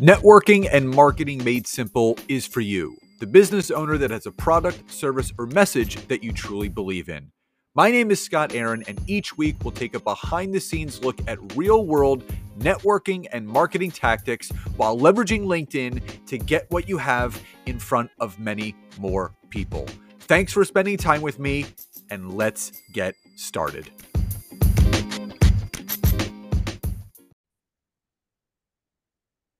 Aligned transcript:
Networking 0.00 0.68
and 0.72 0.90
marketing 0.90 1.44
made 1.44 1.68
simple 1.68 2.18
is 2.26 2.44
for 2.44 2.60
you, 2.60 2.96
the 3.20 3.28
business 3.28 3.70
owner 3.70 3.96
that 3.96 4.10
has 4.10 4.26
a 4.26 4.32
product, 4.32 4.90
service, 4.90 5.32
or 5.38 5.46
message 5.46 5.94
that 6.08 6.20
you 6.20 6.32
truly 6.32 6.68
believe 6.68 7.08
in. 7.08 7.30
My 7.76 7.92
name 7.92 8.10
is 8.10 8.20
Scott 8.20 8.56
Aaron, 8.56 8.82
and 8.88 9.00
each 9.06 9.38
week 9.38 9.54
we'll 9.62 9.70
take 9.70 9.94
a 9.94 10.00
behind 10.00 10.52
the 10.52 10.58
scenes 10.58 11.04
look 11.04 11.20
at 11.28 11.38
real 11.56 11.86
world 11.86 12.24
networking 12.58 13.26
and 13.32 13.46
marketing 13.46 13.92
tactics 13.92 14.50
while 14.76 14.98
leveraging 14.98 15.42
LinkedIn 15.42 16.02
to 16.26 16.38
get 16.38 16.68
what 16.72 16.88
you 16.88 16.98
have 16.98 17.40
in 17.66 17.78
front 17.78 18.10
of 18.18 18.36
many 18.40 18.74
more 18.98 19.32
people. 19.50 19.86
Thanks 20.18 20.52
for 20.52 20.64
spending 20.64 20.96
time 20.96 21.22
with 21.22 21.38
me, 21.38 21.66
and 22.10 22.34
let's 22.34 22.72
get 22.92 23.14
started. 23.36 23.88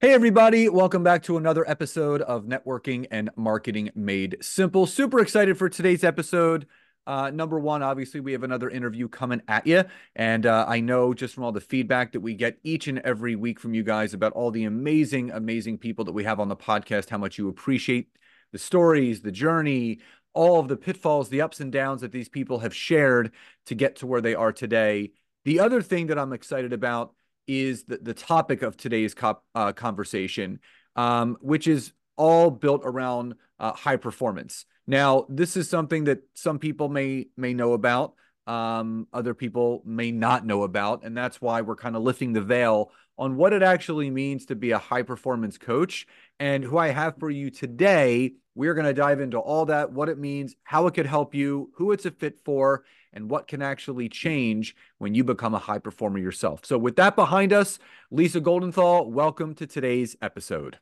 Hey, 0.05 0.13
everybody, 0.13 0.69
welcome 0.69 1.03
back 1.03 1.23
to 1.23 1.39
another 1.39 1.67
episode 1.67 2.21
of 2.21 2.45
Networking 2.45 3.07
and 3.11 3.31
Marketing 3.37 3.91
Made 3.95 4.37
Simple. 4.43 4.85
Super 4.85 5.19
excited 5.21 5.57
for 5.57 5.71
today's 5.71 6.05
episode. 6.05 6.67
Uh, 7.07 7.31
number 7.31 7.59
one, 7.59 7.83
obviously, 7.83 8.21
we 8.21 8.33
have 8.33 8.43
another 8.43 8.69
interview 8.69 9.09
coming 9.09 9.41
at 9.49 9.67
you. 9.67 9.83
And 10.15 10.45
uh, 10.45 10.67
I 10.69 10.81
know 10.81 11.15
just 11.15 11.35
from 11.35 11.45
all 11.45 11.53
the 11.53 11.61
feedback 11.63 12.13
that 12.13 12.21
we 12.21 12.35
get 12.35 12.59
each 12.65 12.87
and 12.87 12.99
every 12.99 13.35
week 13.35 13.59
from 13.59 13.73
you 13.73 13.83
guys 13.83 14.13
about 14.13 14.35
all 14.35 14.51
the 14.51 14.65
amazing, 14.65 15.31
amazing 15.31 15.79
people 15.79 16.05
that 16.05 16.13
we 16.13 16.25
have 16.25 16.39
on 16.39 16.49
the 16.49 16.55
podcast, 16.57 17.09
how 17.09 17.17
much 17.17 17.39
you 17.39 17.49
appreciate 17.49 18.11
the 18.53 18.59
stories, 18.59 19.23
the 19.23 19.33
journey, 19.33 20.01
all 20.35 20.61
of 20.61 20.69
the 20.69 20.77
pitfalls, 20.77 21.31
the 21.31 21.41
ups 21.41 21.61
and 21.61 21.73
downs 21.73 22.03
that 22.03 22.13
these 22.13 22.29
people 22.29 22.59
have 22.59 22.75
shared 22.75 23.33
to 23.65 23.75
get 23.75 23.97
to 23.97 24.07
where 24.07 24.21
they 24.21 24.35
are 24.35 24.53
today. 24.53 25.13
The 25.47 25.61
other 25.61 25.81
thing 25.81 26.09
that 26.09 26.19
I'm 26.19 26.35
excited 26.35 26.75
about 26.75 27.15
is 27.47 27.85
the, 27.85 27.99
the 27.99 28.15
topic 28.15 28.63
of 28.63 28.77
today's 28.77 29.15
cop, 29.15 29.45
uh, 29.55 29.73
conversation, 29.73 30.61
um, 30.97 31.37
which 31.41 31.67
is 31.67 31.93
all 32.17 32.51
built 32.51 32.83
around 32.85 33.35
uh, 33.59 33.73
high 33.73 33.97
performance. 33.97 34.67
Now, 34.87 35.27
this 35.29 35.57
is 35.57 35.69
something 35.69 36.05
that 36.05 36.23
some 36.35 36.59
people 36.59 36.89
may 36.89 37.29
may 37.37 37.55
know 37.55 37.73
about, 37.73 38.15
um, 38.47 39.07
other 39.13 39.35
people 39.35 39.83
may 39.85 40.11
not 40.11 40.45
know 40.45 40.63
about, 40.63 41.05
and 41.05 41.17
that's 41.17 41.41
why 41.41 41.63
we're 41.63 41.77
kind 41.77 41.97
of 41.97 42.03
lifting 42.03 42.33
the 42.33 42.43
veil 42.43 42.91
on 43.17 43.37
what 43.37 43.53
it 43.53 43.63
actually 43.63 44.11
means 44.11 44.47
to 44.47 44.55
be 44.55 44.73
a 44.73 44.79
high 44.79 45.03
performance 45.03 45.59
coach. 45.59 46.07
And 46.41 46.65
who 46.65 46.79
I 46.79 46.89
have 46.89 47.19
for 47.19 47.31
you 47.31 47.51
today, 47.51 48.35
we're 48.55 48.75
going 48.75 48.87
to 48.87 48.95
dive 48.95 49.21
into 49.21 49.39
all 49.39 49.67
that, 49.67 49.93
what 49.93 50.09
it 50.09 50.19
means, 50.19 50.57
how 50.65 50.87
it 50.87 50.95
could 50.95 51.07
help 51.07 51.35
you, 51.35 51.71
who 51.75 51.93
it's 51.93 52.07
a 52.07 52.11
fit 52.11 52.41
for, 52.45 52.85
and 53.13 53.31
what 53.31 53.47
can 53.47 53.63
actually 53.63 54.09
change 54.09 54.75
when 54.99 55.15
you 55.15 55.25
become 55.25 55.55
a 55.55 55.59
high 55.59 55.79
performer 55.79 56.19
yourself. 56.19 56.65
So, 56.65 56.77
with 56.77 56.97
that 56.97 57.15
behind 57.15 57.53
us, 57.53 57.79
Lisa 58.11 58.41
Goldenthal, 58.41 59.09
welcome 59.09 59.55
to 59.55 59.67
today's 59.67 60.17
episode. 60.21 60.79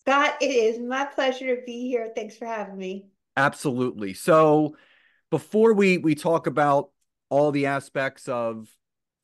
Scott, 0.00 0.36
it 0.40 0.50
is 0.50 0.78
my 0.78 1.04
pleasure 1.04 1.56
to 1.56 1.62
be 1.62 1.88
here. 1.88 2.12
Thanks 2.14 2.36
for 2.36 2.46
having 2.46 2.78
me. 2.78 3.06
Absolutely. 3.36 4.14
So, 4.14 4.76
before 5.30 5.74
we 5.74 5.98
we 5.98 6.14
talk 6.14 6.46
about 6.46 6.90
all 7.28 7.50
the 7.50 7.66
aspects 7.66 8.28
of 8.28 8.68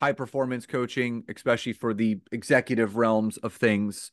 high 0.03 0.11
performance 0.11 0.65
coaching, 0.65 1.23
especially 1.29 1.71
for 1.71 1.93
the 1.93 2.19
executive 2.33 2.97
realms 2.97 3.37
of 3.37 3.53
things, 3.53 4.11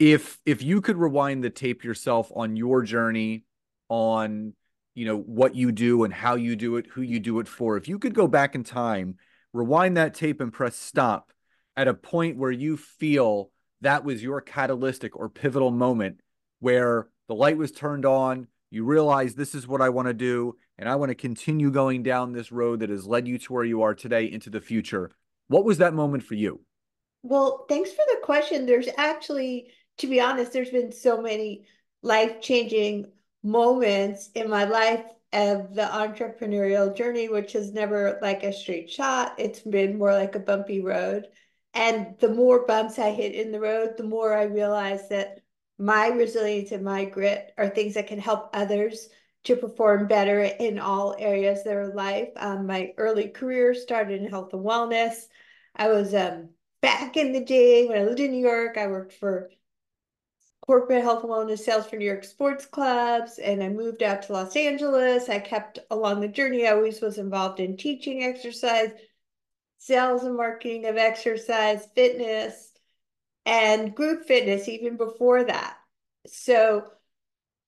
if 0.00 0.40
if 0.44 0.64
you 0.64 0.80
could 0.80 0.96
rewind 0.96 1.44
the 1.44 1.50
tape 1.50 1.84
yourself 1.84 2.32
on 2.34 2.56
your 2.56 2.82
journey 2.82 3.44
on 3.88 4.52
you 4.96 5.06
know 5.06 5.16
what 5.16 5.54
you 5.54 5.70
do 5.70 6.02
and 6.02 6.12
how 6.12 6.34
you 6.34 6.56
do 6.56 6.76
it 6.76 6.86
who 6.88 7.02
you 7.02 7.20
do 7.20 7.38
it 7.38 7.46
for 7.46 7.76
if 7.76 7.86
you 7.86 8.00
could 8.00 8.14
go 8.14 8.26
back 8.26 8.56
in 8.56 8.64
time 8.64 9.14
rewind 9.52 9.96
that 9.96 10.12
tape 10.12 10.40
and 10.40 10.52
press 10.52 10.76
stop 10.76 11.32
at 11.76 11.86
a 11.86 11.94
point 11.94 12.36
where 12.36 12.50
you 12.50 12.76
feel 12.76 13.52
that 13.80 14.04
was 14.04 14.22
your 14.24 14.40
catalytic 14.40 15.14
or 15.14 15.28
pivotal 15.28 15.70
moment 15.70 16.20
where 16.58 17.06
the 17.28 17.34
light 17.34 17.56
was 17.56 17.70
turned 17.70 18.04
on 18.04 18.48
you 18.72 18.84
realize 18.84 19.34
this 19.34 19.54
is 19.54 19.68
what 19.68 19.80
i 19.80 19.88
want 19.88 20.08
to 20.08 20.14
do 20.14 20.56
and 20.78 20.88
i 20.88 20.96
want 20.96 21.10
to 21.10 21.14
continue 21.14 21.70
going 21.70 22.02
down 22.02 22.32
this 22.32 22.50
road 22.50 22.80
that 22.80 22.90
has 22.90 23.06
led 23.06 23.28
you 23.28 23.38
to 23.38 23.52
where 23.52 23.64
you 23.64 23.82
are 23.82 23.94
today 23.94 24.24
into 24.24 24.50
the 24.50 24.60
future 24.60 25.10
what 25.48 25.64
was 25.64 25.78
that 25.78 25.94
moment 25.94 26.22
for 26.22 26.34
you 26.34 26.60
well 27.22 27.66
thanks 27.68 27.90
for 27.90 28.04
the 28.08 28.20
question 28.22 28.66
there's 28.66 28.88
actually 28.96 29.68
to 29.98 30.06
be 30.06 30.20
honest 30.20 30.52
there's 30.52 30.70
been 30.70 30.90
so 30.90 31.20
many 31.20 31.64
life 32.02 32.40
changing 32.40 33.06
moments 33.42 34.30
in 34.34 34.48
my 34.48 34.64
life 34.64 35.04
of 35.32 35.74
the 35.74 35.82
entrepreneurial 35.82 36.94
journey, 36.94 37.28
which 37.28 37.54
is 37.54 37.72
never 37.72 38.18
like 38.20 38.42
a 38.42 38.52
straight 38.52 38.90
shot. 38.90 39.34
It's 39.38 39.60
been 39.60 39.98
more 39.98 40.12
like 40.12 40.34
a 40.34 40.40
bumpy 40.40 40.80
road. 40.80 41.28
And 41.74 42.14
the 42.18 42.28
more 42.28 42.66
bumps 42.66 42.98
I 42.98 43.10
hit 43.12 43.34
in 43.34 43.50
the 43.50 43.60
road, 43.60 43.96
the 43.96 44.04
more 44.04 44.34
I 44.34 44.44
realize 44.44 45.08
that 45.08 45.40
my 45.82 46.06
resilience 46.06 46.70
and 46.70 46.84
my 46.84 47.04
grit 47.04 47.52
are 47.58 47.68
things 47.68 47.94
that 47.94 48.06
can 48.06 48.20
help 48.20 48.50
others 48.54 49.08
to 49.42 49.56
perform 49.56 50.06
better 50.06 50.40
in 50.44 50.78
all 50.78 51.16
areas 51.18 51.58
of 51.58 51.64
their 51.64 51.92
life. 51.92 52.28
Um, 52.36 52.68
my 52.68 52.94
early 52.96 53.26
career 53.26 53.74
started 53.74 54.22
in 54.22 54.30
health 54.30 54.52
and 54.52 54.64
wellness. 54.64 55.24
I 55.74 55.88
was 55.88 56.14
um, 56.14 56.50
back 56.82 57.16
in 57.16 57.32
the 57.32 57.44
day 57.44 57.88
when 57.88 57.98
I 57.98 58.04
lived 58.04 58.20
in 58.20 58.30
New 58.30 58.46
York. 58.46 58.78
I 58.78 58.86
worked 58.86 59.14
for 59.14 59.50
corporate 60.64 61.02
health 61.02 61.24
and 61.24 61.32
wellness 61.32 61.58
sales 61.58 61.88
for 61.88 61.96
New 61.96 62.06
York 62.06 62.22
sports 62.22 62.64
clubs, 62.64 63.40
and 63.40 63.60
I 63.60 63.68
moved 63.68 64.04
out 64.04 64.22
to 64.22 64.34
Los 64.34 64.54
Angeles. 64.54 65.28
I 65.28 65.40
kept 65.40 65.80
along 65.90 66.20
the 66.20 66.28
journey. 66.28 66.68
I 66.68 66.74
always 66.74 67.00
was 67.00 67.18
involved 67.18 67.58
in 67.58 67.76
teaching 67.76 68.22
exercise, 68.22 68.92
sales 69.78 70.22
and 70.22 70.36
marketing 70.36 70.86
of 70.86 70.96
exercise, 70.96 71.88
fitness, 71.96 72.71
and 73.46 73.94
group 73.94 74.24
fitness 74.26 74.68
even 74.68 74.96
before 74.96 75.44
that. 75.44 75.76
So, 76.26 76.86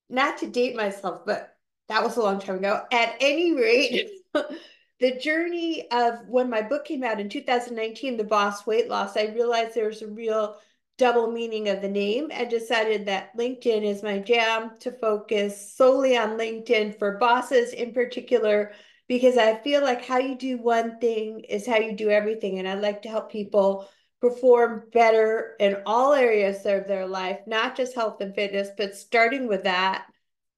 not 0.09 0.39
to 0.39 0.47
date 0.47 0.77
myself, 0.77 1.23
but 1.27 1.57
that 1.89 2.03
was 2.03 2.17
a 2.17 2.23
long 2.23 2.39
time 2.39 2.57
ago. 2.57 2.83
At 2.93 3.17
any 3.21 3.53
rate, 3.53 4.09
the 5.01 5.19
journey 5.19 5.89
of 5.91 6.27
when 6.29 6.49
my 6.49 6.63
book 6.63 6.85
came 6.85 7.03
out 7.03 7.21
in 7.21 7.29
2019, 7.29 8.17
The 8.17 8.25
Boss 8.25 8.67
Weight 8.67 8.89
Loss, 8.89 9.17
I 9.17 9.27
realized 9.27 9.75
there 9.75 9.87
was 9.87 10.03
a 10.03 10.07
real 10.07 10.57
double 10.97 11.31
meaning 11.33 11.69
of 11.69 11.83
the 11.83 11.89
name 11.89 12.29
and 12.31 12.49
decided 12.49 13.07
that 13.07 13.37
LinkedIn 13.37 13.83
is 13.83 14.03
my 14.03 14.21
jam 14.21 14.71
to 14.79 14.93
focus 14.93 15.75
solely 15.75 16.17
on 16.17 16.39
LinkedIn 16.39 16.99
for 16.99 17.19
bosses 17.19 17.73
in 17.73 17.93
particular, 17.93 18.73
because 19.09 19.37
I 19.37 19.57
feel 19.57 19.83
like 19.83 20.05
how 20.05 20.19
you 20.19 20.37
do 20.37 20.59
one 20.59 20.99
thing 21.01 21.41
is 21.41 21.67
how 21.67 21.79
you 21.79 21.97
do 21.97 22.11
everything. 22.11 22.59
And 22.59 22.69
I 22.69 22.75
like 22.75 23.03
to 23.03 23.09
help 23.09 23.33
people 23.33 23.89
perform 24.21 24.85
better 24.93 25.55
in 25.61 25.77
all 25.87 26.13
areas 26.15 26.65
of 26.67 26.87
their 26.87 27.07
life, 27.07 27.41
not 27.47 27.77
just 27.77 27.95
health 27.95 28.21
and 28.21 28.35
fitness, 28.35 28.69
but 28.77 28.95
starting 28.95 29.47
with 29.47 29.65
that. 29.65 30.07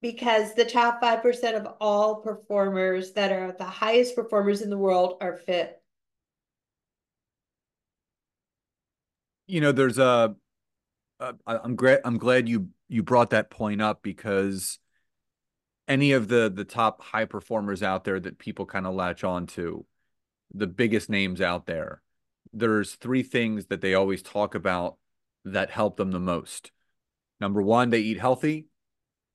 Because 0.03 0.55
the 0.55 0.65
top 0.65 1.03
5% 1.03 1.57
of 1.57 1.67
all 1.81 2.17
performers 2.17 3.13
that 3.13 3.33
are 3.33 3.53
the 3.53 3.65
highest 3.65 4.15
performers 4.15 4.61
in 4.61 4.71
the 4.71 4.79
world 4.79 5.17
are 5.21 5.37
fit. 5.37 5.81
you 9.47 9.61
know, 9.61 9.73
there's 9.73 9.99
a. 9.99 10.35
I'm 11.47 11.77
glad 11.77 12.01
I'm 12.05 12.19
glad 12.19 12.49
you 12.49 12.69
you 12.89 13.03
brought 13.03 13.31
that 13.31 13.51
point 13.51 13.81
up 13.81 14.03
because 14.03 14.79
any 15.89 16.13
of 16.13 16.29
the 16.29 16.53
the 16.55 16.65
top 16.65 17.01
high 17.01 17.25
performers 17.25 17.83
out 17.83 18.05
there 18.05 18.21
that 18.21 18.39
people 18.39 18.67
kind 18.67 18.87
of 18.87 18.95
latch 18.95 19.25
on 19.25 19.47
to, 19.49 19.87
the 20.53 20.67
biggest 20.67 21.09
names 21.09 21.41
out 21.41 21.67
there, 21.67 22.03
there's 22.53 22.95
three 22.95 23.23
things 23.23 23.67
that 23.67 23.81
they 23.81 23.95
always 23.95 24.23
talk 24.23 24.55
about 24.55 24.97
that 25.45 25.71
help 25.71 25.97
them 25.97 26.11
the 26.13 26.21
most. 26.21 26.71
Number 27.41 27.63
one, 27.63 27.91
they 27.91 28.01
eat 28.01 28.19
healthy. 28.19 28.67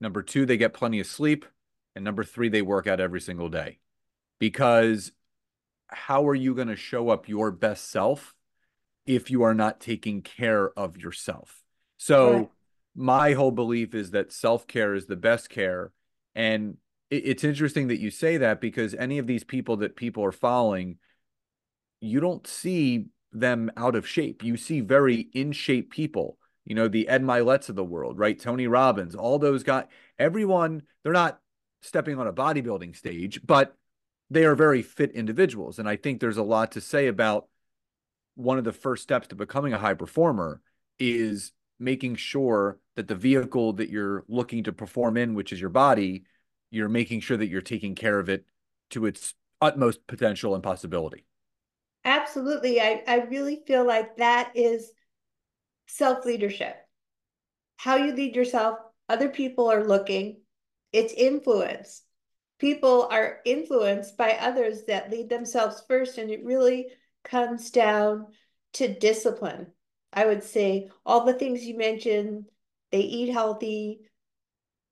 Number 0.00 0.22
two, 0.22 0.46
they 0.46 0.56
get 0.56 0.74
plenty 0.74 1.00
of 1.00 1.06
sleep. 1.06 1.44
And 1.94 2.04
number 2.04 2.24
three, 2.24 2.48
they 2.48 2.62
work 2.62 2.86
out 2.86 3.00
every 3.00 3.20
single 3.20 3.48
day. 3.48 3.78
Because 4.38 5.12
how 5.88 6.26
are 6.26 6.34
you 6.34 6.54
going 6.54 6.68
to 6.68 6.76
show 6.76 7.10
up 7.10 7.28
your 7.28 7.50
best 7.50 7.90
self 7.90 8.34
if 9.06 9.30
you 9.30 9.42
are 9.42 9.54
not 9.54 9.80
taking 9.80 10.22
care 10.22 10.70
of 10.78 10.96
yourself. 10.96 11.62
So 11.96 12.32
right. 12.32 12.50
my 12.94 13.32
whole 13.32 13.50
belief 13.50 13.94
is 13.94 14.12
that 14.12 14.32
self-care 14.32 14.94
is 14.94 15.06
the 15.06 15.16
best 15.16 15.48
care 15.48 15.92
and 16.34 16.76
it's 17.10 17.44
interesting 17.44 17.88
that 17.88 18.00
you 18.00 18.10
say 18.10 18.38
that 18.38 18.58
because 18.58 18.94
any 18.94 19.18
of 19.18 19.26
these 19.26 19.44
people 19.44 19.76
that 19.78 19.96
people 19.96 20.24
are 20.24 20.32
following 20.32 20.96
you 22.02 22.20
don't 22.20 22.46
see 22.46 23.06
them 23.32 23.70
out 23.76 23.94
of 23.94 24.06
shape. 24.06 24.42
You 24.42 24.56
see 24.56 24.80
very 24.80 25.28
in 25.32 25.52
shape 25.52 25.90
people, 25.90 26.36
you 26.64 26.74
know, 26.74 26.88
the 26.88 27.08
Ed 27.08 27.22
Myletts 27.22 27.68
of 27.68 27.76
the 27.76 27.84
world, 27.84 28.18
right? 28.18 28.38
Tony 28.38 28.66
Robbins, 28.66 29.14
all 29.14 29.38
those 29.38 29.62
guys, 29.62 29.84
everyone, 30.18 30.82
they're 31.02 31.12
not 31.12 31.40
stepping 31.80 32.18
on 32.18 32.26
a 32.26 32.32
bodybuilding 32.32 32.96
stage, 32.96 33.40
but 33.44 33.76
they 34.30 34.44
are 34.44 34.54
very 34.54 34.82
fit 34.82 35.12
individuals. 35.12 35.78
And 35.78 35.88
I 35.88 35.96
think 35.96 36.20
there's 36.20 36.36
a 36.36 36.42
lot 36.42 36.72
to 36.72 36.80
say 36.80 37.06
about 37.06 37.46
one 38.34 38.58
of 38.58 38.64
the 38.64 38.72
first 38.72 39.02
steps 39.02 39.28
to 39.28 39.34
becoming 39.34 39.72
a 39.72 39.78
high 39.78 39.94
performer 39.94 40.60
is 40.98 41.52
making 41.78 42.16
sure 42.16 42.78
that 42.96 43.08
the 43.08 43.14
vehicle 43.14 43.74
that 43.74 43.90
you're 43.90 44.24
looking 44.28 44.64
to 44.64 44.72
perform 44.72 45.16
in, 45.16 45.34
which 45.34 45.52
is 45.52 45.60
your 45.60 45.70
body, 45.70 46.24
you're 46.70 46.88
making 46.88 47.20
sure 47.20 47.36
that 47.36 47.48
you're 47.48 47.60
taking 47.60 47.94
care 47.94 48.18
of 48.18 48.28
it 48.28 48.44
to 48.90 49.06
its 49.06 49.34
utmost 49.60 50.06
potential 50.06 50.54
and 50.54 50.62
possibility. 50.62 51.24
Absolutely. 52.04 52.80
I, 52.80 53.02
I 53.08 53.16
really 53.24 53.62
feel 53.66 53.84
like 53.86 54.16
that 54.18 54.52
is 54.56 54.92
self 55.86 56.24
leadership. 56.24 56.76
how 57.76 57.96
you 57.96 58.12
lead 58.12 58.36
yourself, 58.36 58.78
other 59.08 59.28
people 59.28 59.70
are 59.70 59.84
looking. 59.84 60.40
It's 60.92 61.12
influence. 61.12 62.02
People 62.58 63.08
are 63.10 63.40
influenced 63.44 64.16
by 64.16 64.32
others 64.32 64.84
that 64.86 65.10
lead 65.10 65.28
themselves 65.28 65.82
first, 65.88 66.18
and 66.18 66.30
it 66.30 66.44
really 66.44 66.88
comes 67.24 67.70
down 67.70 68.28
to 68.74 68.88
discipline. 68.94 69.68
I 70.12 70.26
would 70.26 70.44
say 70.44 70.90
all 71.04 71.24
the 71.24 71.34
things 71.34 71.64
you 71.64 71.76
mentioned, 71.76 72.46
they 72.90 73.00
eat 73.00 73.30
healthy, 73.32 74.02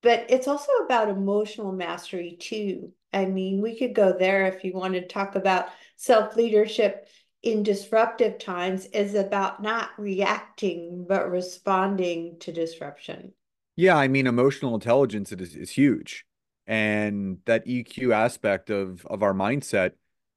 but 0.03 0.27
it's 0.31 0.49
also 0.49 0.73
about 0.85 1.09
emotional 1.09 1.73
mastery 1.73 2.37
too. 2.41 2.93
I 3.13 3.27
mean, 3.27 3.61
we 3.61 3.79
could 3.79 3.95
go 3.95 4.17
there 4.17 4.47
if 4.47 4.65
you 4.65 4.73
want 4.73 4.95
to 4.95 5.07
talk 5.07 5.35
about 5.35 5.69
self 6.01 6.35
leadership 6.35 7.07
in 7.43 7.63
disruptive 7.63 8.39
times 8.39 8.87
is 8.87 9.15
about 9.15 9.63
not 9.63 9.91
reacting 9.99 11.05
but 11.07 11.31
responding 11.31 12.39
to 12.41 12.53
disruption. 12.53 13.33
Yeah, 13.77 13.97
I 13.97 14.09
mean, 14.09 14.27
emotional 14.27 14.75
intelligence 14.75 15.31
is, 15.31 15.55
is 15.55 15.71
huge. 15.71 16.25
And 16.67 17.39
that 17.45 17.67
EQ 17.67 18.15
aspect 18.15 18.71
of 18.71 19.05
of 19.07 19.23
our 19.23 19.35
mindset, 19.35 19.93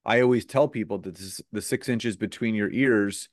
I 0.06 0.22
always 0.22 0.46
tell 0.46 0.68
people 0.68 0.98
that 1.00 1.16
this, 1.16 1.42
the 1.52 1.62
six 1.62 1.88
inches 1.88 2.18
between 2.18 2.56
your 2.56 2.72
ears 2.72 3.30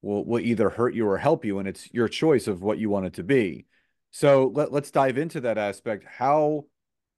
will 0.00 0.24
will 0.24 0.40
either 0.40 0.70
hurt 0.70 0.94
you 0.94 1.06
or 1.06 1.18
help 1.18 1.44
you, 1.44 1.58
and 1.58 1.68
it's 1.68 1.92
your 1.92 2.08
choice 2.08 2.46
of 2.46 2.62
what 2.62 2.78
you 2.78 2.88
want 2.88 3.06
it 3.06 3.14
to 3.14 3.24
be. 3.24 3.66
So 4.10 4.52
let, 4.54 4.72
let's 4.72 4.90
dive 4.90 5.18
into 5.18 5.40
that 5.42 5.58
aspect. 5.58 6.04
How 6.06 6.64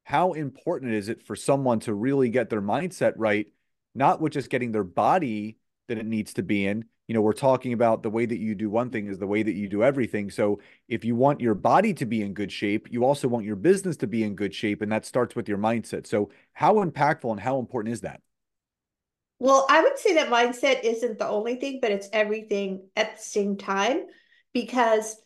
how 0.04 0.32
important 0.32 0.94
is 0.94 1.08
it 1.08 1.22
for 1.22 1.36
someone 1.36 1.80
to 1.80 1.94
really 1.94 2.30
get 2.30 2.48
their 2.50 2.62
mindset 2.62 3.12
right, 3.16 3.46
not 3.94 4.20
with 4.20 4.32
just 4.32 4.50
getting 4.50 4.72
their 4.72 4.84
body 4.84 5.56
that 5.88 5.98
it 5.98 6.06
needs 6.06 6.34
to 6.34 6.42
be 6.42 6.66
in. 6.66 6.84
You 7.08 7.14
know, 7.14 7.20
we're 7.20 7.32
talking 7.32 7.72
about 7.72 8.04
the 8.04 8.10
way 8.10 8.24
that 8.24 8.38
you 8.38 8.54
do 8.54 8.70
one 8.70 8.90
thing 8.90 9.08
is 9.08 9.18
the 9.18 9.26
way 9.26 9.42
that 9.42 9.54
you 9.54 9.68
do 9.68 9.82
everything. 9.82 10.30
So 10.30 10.60
if 10.88 11.04
you 11.04 11.16
want 11.16 11.40
your 11.40 11.54
body 11.54 11.92
to 11.94 12.06
be 12.06 12.22
in 12.22 12.32
good 12.32 12.52
shape, 12.52 12.86
you 12.90 13.04
also 13.04 13.26
want 13.26 13.44
your 13.44 13.56
business 13.56 13.96
to 13.98 14.06
be 14.06 14.22
in 14.22 14.36
good 14.36 14.54
shape. 14.54 14.80
And 14.80 14.92
that 14.92 15.04
starts 15.04 15.34
with 15.34 15.48
your 15.48 15.58
mindset. 15.58 16.06
So 16.06 16.30
how 16.52 16.74
impactful 16.74 17.30
and 17.30 17.40
how 17.40 17.58
important 17.58 17.92
is 17.92 18.02
that? 18.02 18.20
Well, 19.40 19.66
I 19.68 19.82
would 19.82 19.98
say 19.98 20.14
that 20.14 20.28
mindset 20.28 20.84
isn't 20.84 21.18
the 21.18 21.26
only 21.26 21.56
thing, 21.56 21.80
but 21.82 21.90
it's 21.90 22.08
everything 22.12 22.88
at 22.94 23.16
the 23.16 23.22
same 23.22 23.56
time 23.56 24.02
because 24.52 25.16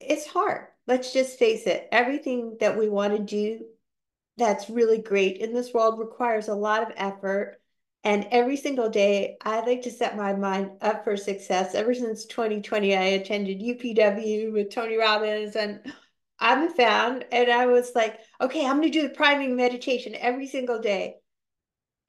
it's 0.00 0.26
hard. 0.26 0.66
Let's 0.86 1.12
just 1.12 1.38
face 1.38 1.66
it. 1.66 1.88
Everything 1.90 2.58
that 2.60 2.76
we 2.76 2.90
want 2.90 3.16
to 3.16 3.22
do 3.22 3.64
that's 4.36 4.68
really 4.68 5.00
great 5.00 5.38
in 5.38 5.54
this 5.54 5.72
world 5.72 5.98
requires 5.98 6.48
a 6.48 6.54
lot 6.54 6.82
of 6.82 6.92
effort 6.96 7.60
and 8.04 8.26
every 8.30 8.56
single 8.58 8.90
day, 8.90 9.38
I 9.40 9.60
like 9.60 9.82
to 9.82 9.90
set 9.90 10.16
my 10.16 10.34
mind 10.34 10.72
up 10.82 11.04
for 11.04 11.16
success. 11.16 11.74
Ever 11.74 11.94
since 11.94 12.26
2020, 12.26 12.94
I 12.94 13.02
attended 13.02 13.60
UPW 13.60 14.52
with 14.52 14.70
Tony 14.70 14.98
Robbins, 14.98 15.56
and 15.56 15.80
I'm 16.38 16.68
a 16.68 16.70
fan. 16.70 17.24
And 17.32 17.50
I 17.50 17.64
was 17.64 17.92
like, 17.94 18.20
okay, 18.42 18.66
I'm 18.66 18.76
going 18.80 18.92
to 18.92 19.00
do 19.00 19.08
the 19.08 19.14
priming 19.14 19.56
meditation 19.56 20.14
every 20.14 20.46
single 20.46 20.80
day. 20.80 21.16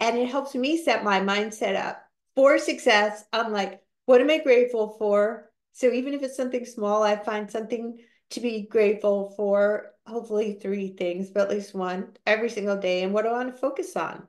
And 0.02 0.18
it 0.18 0.28
helps 0.28 0.54
me 0.54 0.84
set 0.84 1.06
my 1.06 1.22
mindset 1.22 1.78
up 1.78 2.04
for 2.36 2.60
success. 2.60 3.24
I'm 3.32 3.54
like, 3.54 3.82
what 4.06 4.20
am 4.20 4.30
I 4.30 4.40
grateful 4.40 4.98
for? 5.00 5.50
So 5.72 5.92
even 5.92 6.14
if 6.14 6.24
it's 6.24 6.36
something 6.36 6.66
small, 6.66 7.04
I 7.04 7.16
find 7.16 7.50
something 7.50 8.00
to 8.32 8.42
be 8.42 8.68
grateful 8.68 9.34
for, 9.38 9.94
hopefully 10.06 10.60
three 10.62 10.90
things, 10.90 11.30
but 11.30 11.44
at 11.44 11.52
least 11.52 11.74
one 11.74 12.18
every 12.26 12.50
single 12.50 12.78
day. 12.78 13.04
And 13.04 13.14
what 13.14 13.24
do 13.24 13.30
I 13.30 13.44
want 13.44 13.56
to 13.56 13.62
focus 13.62 13.96
on? 13.96 14.28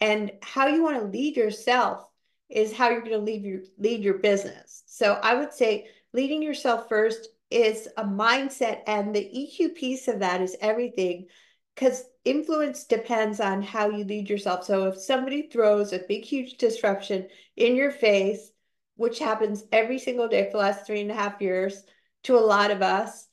And 0.00 0.32
how 0.42 0.66
you 0.66 0.82
want 0.82 0.98
to 0.98 1.08
lead 1.08 1.36
yourself 1.36 2.06
is 2.48 2.72
how 2.72 2.90
you're 2.90 3.00
going 3.00 3.12
to 3.12 3.18
lead 3.18 3.42
your 3.42 3.60
lead 3.78 4.02
your 4.02 4.18
business. 4.18 4.82
So 4.86 5.18
I 5.22 5.34
would 5.34 5.52
say 5.52 5.88
leading 6.12 6.42
yourself 6.42 6.88
first 6.88 7.28
is 7.50 7.88
a 7.96 8.04
mindset 8.04 8.80
and 8.86 9.14
the 9.14 9.20
EQ 9.20 9.74
piece 9.74 10.08
of 10.08 10.20
that 10.20 10.40
is 10.40 10.56
everything 10.60 11.26
because 11.74 12.04
influence 12.24 12.84
depends 12.84 13.40
on 13.40 13.62
how 13.62 13.88
you 13.88 14.04
lead 14.04 14.28
yourself. 14.28 14.64
So 14.64 14.88
if 14.88 14.98
somebody 14.98 15.48
throws 15.48 15.92
a 15.92 16.00
big, 16.06 16.24
huge 16.24 16.58
disruption 16.58 17.28
in 17.56 17.74
your 17.76 17.90
face, 17.90 18.52
which 18.96 19.18
happens 19.18 19.64
every 19.72 19.98
single 19.98 20.28
day 20.28 20.44
for 20.46 20.52
the 20.52 20.58
last 20.58 20.86
three 20.86 21.00
and 21.00 21.10
a 21.10 21.14
half 21.14 21.40
years 21.40 21.84
to 22.24 22.36
a 22.36 22.40
lot 22.40 22.70
of 22.70 22.82
us, 22.82 23.26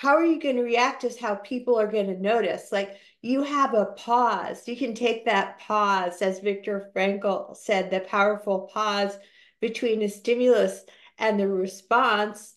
how 0.00 0.14
are 0.14 0.24
you 0.24 0.38
going 0.38 0.54
to 0.54 0.62
react 0.62 1.02
is 1.02 1.18
how 1.18 1.34
people 1.34 1.76
are 1.76 1.90
going 1.90 2.06
to 2.06 2.16
notice. 2.20 2.70
Like 2.70 2.98
you 3.20 3.42
have 3.42 3.74
a 3.74 3.86
pause. 3.86 4.68
You 4.68 4.76
can 4.76 4.94
take 4.94 5.24
that 5.24 5.58
pause, 5.58 6.22
as 6.22 6.38
Viktor 6.38 6.92
Frankl 6.94 7.56
said, 7.56 7.90
the 7.90 7.98
powerful 7.98 8.70
pause 8.72 9.18
between 9.60 9.98
the 9.98 10.06
stimulus 10.06 10.84
and 11.18 11.40
the 11.40 11.48
response. 11.48 12.54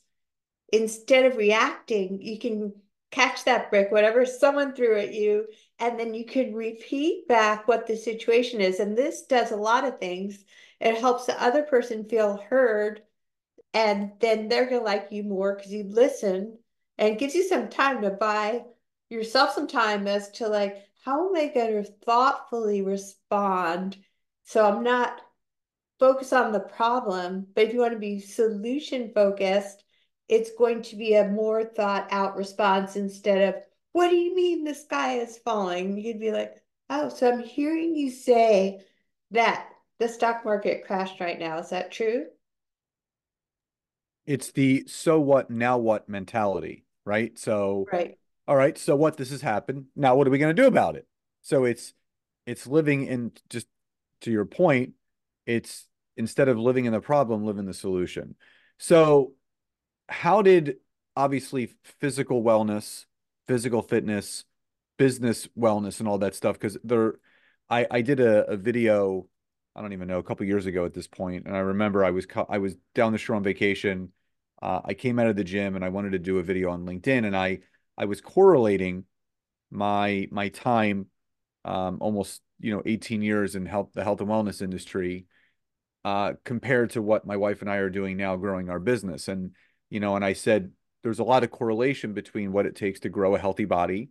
Instead 0.72 1.26
of 1.26 1.36
reacting, 1.36 2.22
you 2.22 2.38
can 2.38 2.74
catch 3.10 3.44
that 3.46 3.72
brick, 3.72 3.92
whatever 3.92 4.24
someone 4.24 4.76
threw 4.76 5.00
at 5.00 5.12
you, 5.12 5.48
and 5.80 6.00
then 6.00 6.14
you 6.14 6.26
can 6.26 6.54
repeat 6.54 7.28
back 7.28 7.68
what 7.68 7.88
the 7.88 7.98
situation 7.98 8.62
is. 8.62 8.80
And 8.80 8.96
this 8.96 9.24
does 9.24 9.50
a 9.50 9.56
lot 9.56 9.84
of 9.84 10.00
things. 10.00 10.46
It 10.80 11.00
helps 11.00 11.26
the 11.26 11.42
other 11.42 11.64
person 11.64 12.06
feel 12.08 12.38
heard, 12.38 13.02
and 13.74 14.12
then 14.20 14.48
they're 14.48 14.70
going 14.70 14.82
to 14.82 14.86
like 14.86 15.08
you 15.10 15.24
more 15.24 15.56
because 15.56 15.74
you 15.74 15.86
listen 15.86 16.60
and 17.02 17.18
gives 17.18 17.34
you 17.34 17.44
some 17.44 17.68
time 17.68 18.04
to 18.04 18.12
buy 18.12 18.64
yourself 19.10 19.54
some 19.54 19.68
time 19.68 20.08
as 20.08 20.30
to 20.30 20.48
like, 20.48 20.86
how 21.04 21.28
am 21.28 21.36
I 21.36 21.48
going 21.48 21.84
to 21.84 21.92
thoughtfully 22.06 22.84
respond? 22.84 23.98
So 24.44 24.64
I'm 24.64 24.84
not 24.84 25.20
focused 26.00 26.32
on 26.32 26.52
the 26.52 26.60
problem, 26.60 27.48
but 27.56 27.66
if 27.66 27.74
you 27.74 27.80
want 27.80 27.94
to 27.94 28.00
be 28.00 28.20
solution 28.20 29.12
focused, 29.14 29.84
it's 30.30 30.52
going 30.58 30.84
to 30.84 30.96
be 30.96 31.16
a 31.16 31.28
more 31.28 31.66
thought 31.66 32.08
out 32.12 32.38
response 32.38 32.96
instead 32.96 33.54
of, 33.54 33.62
what 33.94 34.10
do 34.10 34.16
you 34.16 34.36
mean 34.36 34.64
the 34.64 34.76
sky 34.76 35.18
is 35.18 35.40
falling? 35.40 35.98
You'd 35.98 36.20
be 36.20 36.32
like, 36.32 36.56
oh, 36.90 37.10
so 37.10 37.32
I'm 37.32 37.44
hearing 37.44 37.96
you 37.96 38.12
say 38.12 38.86
that 39.32 39.68
the 39.98 40.08
stock 40.08 40.46
market 40.46 40.86
crashed 40.86 41.20
right 41.20 41.40
now. 41.40 41.58
Is 41.58 41.72
that 41.72 41.92
true? 41.92 42.28
It's 44.28 44.52
the 44.52 44.84
so 44.88 45.20
what, 45.20 45.50
now 45.50 45.80
what 45.80 46.08
mentality, 46.08 46.86
right? 47.06 47.38
So, 47.38 47.86
right 47.92 48.18
all 48.52 48.58
right, 48.58 48.78
so 48.78 48.98
what 48.98 49.18
this 49.18 49.30
has 49.32 49.42
happened. 49.42 49.86
Now 49.96 50.16
what 50.16 50.28
are 50.28 50.30
we 50.30 50.38
going 50.38 50.54
to 50.54 50.62
do 50.62 50.68
about 50.68 50.98
it? 50.98 51.08
So 51.42 51.64
it's 51.64 51.94
it's 52.46 52.68
living 52.68 53.06
in 53.06 53.32
just 53.50 53.68
to 54.22 54.32
your 54.32 54.44
point, 54.44 54.94
it's 55.46 55.88
instead 56.18 56.50
of 56.50 56.58
living 56.58 56.84
in 56.84 56.92
the 56.92 57.00
problem, 57.00 57.46
live 57.46 57.60
in 57.60 57.66
the 57.66 57.74
solution. 57.74 58.36
So 58.78 59.34
how 60.10 60.42
did 60.42 60.78
obviously 61.16 61.72
physical 62.02 62.44
wellness, 62.44 63.06
physical 63.48 63.82
fitness, 63.82 64.44
business 64.98 65.48
wellness 65.58 66.00
and 66.00 66.10
all 66.10 66.18
that 66.18 66.36
stuff 66.36 66.60
because 66.60 66.78
there 66.84 67.16
I 67.70 67.88
I 67.90 68.02
did 68.02 68.20
a, 68.20 68.52
a 68.52 68.58
video 68.58 69.28
I 69.76 69.82
don't 69.82 69.94
even 69.94 70.10
know 70.10 70.20
a 70.20 70.24
couple 70.24 70.46
years 70.46 70.66
ago 70.66 70.84
at 70.84 70.94
this 70.94 71.08
point 71.08 71.46
and 71.46 71.56
I 71.56 71.60
remember 71.60 72.04
I 72.04 72.12
was 72.12 72.28
I 72.50 72.58
was 72.58 72.76
down 72.94 73.14
the 73.14 73.18
shore 73.18 73.38
on 73.38 73.44
vacation 73.44 74.12
uh, 74.62 74.82
I 74.86 74.94
came 74.94 75.20
out 75.20 75.28
of 75.28 75.36
the 75.36 75.44
gym 75.44 75.76
and 75.76 75.84
I 75.84 75.90
wanted 75.90 76.12
to 76.12 76.20
do 76.20 76.38
a 76.38 76.44
video 76.44 76.70
on 76.70 76.86
LinkedIn 76.86 77.26
and 77.26 77.36
I 77.36 77.60
I 77.98 78.06
was 78.06 78.22
correlating 78.22 79.06
my 79.70 80.28
my 80.32 80.50
time, 80.50 81.08
um, 81.66 81.98
almost 82.00 82.42
you 82.60 82.74
know 82.74 82.82
18 82.86 83.22
years 83.22 83.56
in 83.56 83.66
health 83.66 83.90
the 83.94 84.04
health 84.04 84.22
and 84.22 84.30
wellness 84.30 84.62
industry, 84.62 85.26
uh, 86.06 86.34
compared 86.44 86.92
to 86.92 87.02
what 87.02 87.26
my 87.26 87.38
wife 87.38 87.62
and 87.62 87.70
I 87.70 87.78
are 87.78 87.90
doing 87.90 88.18
now, 88.18 88.36
growing 88.36 88.70
our 88.70 88.80
business. 88.80 89.28
And 89.28 89.52
you 89.90 90.00
know, 90.00 90.16
and 90.16 90.24
I 90.24 90.34
said 90.34 90.72
there's 91.04 91.20
a 91.20 91.24
lot 91.24 91.44
of 91.44 91.52
correlation 91.52 92.14
between 92.14 92.52
what 92.52 92.66
it 92.66 92.76
takes 92.76 93.00
to 93.02 93.10
grow 93.10 93.36
a 93.36 93.40
healthy 93.40 93.66
body, 93.66 94.10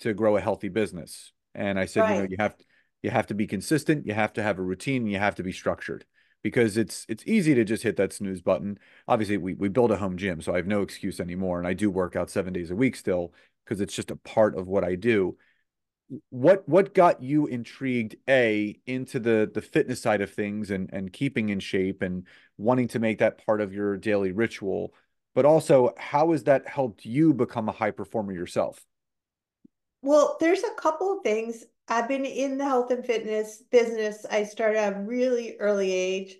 to 0.00 0.14
grow 0.14 0.36
a 0.36 0.40
healthy 0.40 0.68
business. 0.68 1.32
And 1.54 1.78
I 1.78 1.86
said, 1.86 2.02
right. 2.02 2.14
you 2.14 2.22
know, 2.22 2.28
you 2.30 2.36
have 2.38 2.54
you 3.02 3.10
have 3.10 3.26
to 3.28 3.34
be 3.34 3.48
consistent, 3.48 4.06
you 4.06 4.14
have 4.14 4.34
to 4.34 4.42
have 4.42 4.58
a 4.58 4.62
routine, 4.62 5.06
you 5.08 5.18
have 5.18 5.34
to 5.36 5.42
be 5.42 5.52
structured 5.52 6.04
because 6.42 6.76
it's 6.76 7.06
it's 7.08 7.24
easy 7.26 7.54
to 7.54 7.64
just 7.64 7.82
hit 7.82 7.96
that 7.96 8.12
snooze 8.12 8.42
button. 8.42 8.78
Obviously, 9.08 9.36
we 9.36 9.54
we 9.54 9.68
build 9.68 9.90
a 9.90 9.96
home 9.96 10.16
gym, 10.16 10.40
so 10.40 10.52
I 10.52 10.56
have 10.56 10.66
no 10.66 10.82
excuse 10.82 11.20
anymore, 11.20 11.58
and 11.58 11.66
I 11.66 11.74
do 11.74 11.90
work 11.90 12.16
out 12.16 12.30
seven 12.30 12.52
days 12.52 12.70
a 12.70 12.76
week 12.76 12.96
still 12.96 13.32
because 13.64 13.80
it's 13.80 13.94
just 13.94 14.10
a 14.10 14.16
part 14.16 14.56
of 14.56 14.68
what 14.68 14.84
I 14.84 14.94
do. 14.94 15.36
What 16.30 16.68
what 16.68 16.92
got 16.94 17.22
you 17.22 17.46
intrigued 17.46 18.16
a 18.28 18.80
into 18.86 19.20
the 19.20 19.50
the 19.52 19.62
fitness 19.62 20.00
side 20.02 20.20
of 20.20 20.32
things 20.32 20.70
and 20.70 20.90
and 20.92 21.12
keeping 21.12 21.50
in 21.50 21.60
shape 21.60 22.02
and 22.02 22.26
wanting 22.58 22.88
to 22.88 22.98
make 22.98 23.18
that 23.18 23.44
part 23.46 23.60
of 23.60 23.72
your 23.72 23.96
daily 23.96 24.32
ritual, 24.32 24.92
but 25.34 25.44
also 25.44 25.94
how 25.98 26.32
has 26.32 26.44
that 26.44 26.66
helped 26.66 27.04
you 27.04 27.32
become 27.32 27.68
a 27.68 27.72
high 27.72 27.92
performer 27.92 28.32
yourself? 28.32 28.84
Well, 30.02 30.36
there's 30.40 30.62
a 30.62 30.74
couple 30.74 31.12
of 31.16 31.22
things. 31.22 31.64
I've 31.90 32.06
been 32.06 32.24
in 32.24 32.56
the 32.56 32.64
health 32.64 32.92
and 32.92 33.04
fitness 33.04 33.64
business. 33.70 34.24
I 34.30 34.44
started 34.44 34.78
at 34.78 34.96
a 34.96 35.00
really 35.00 35.56
early 35.58 35.92
age. 35.92 36.36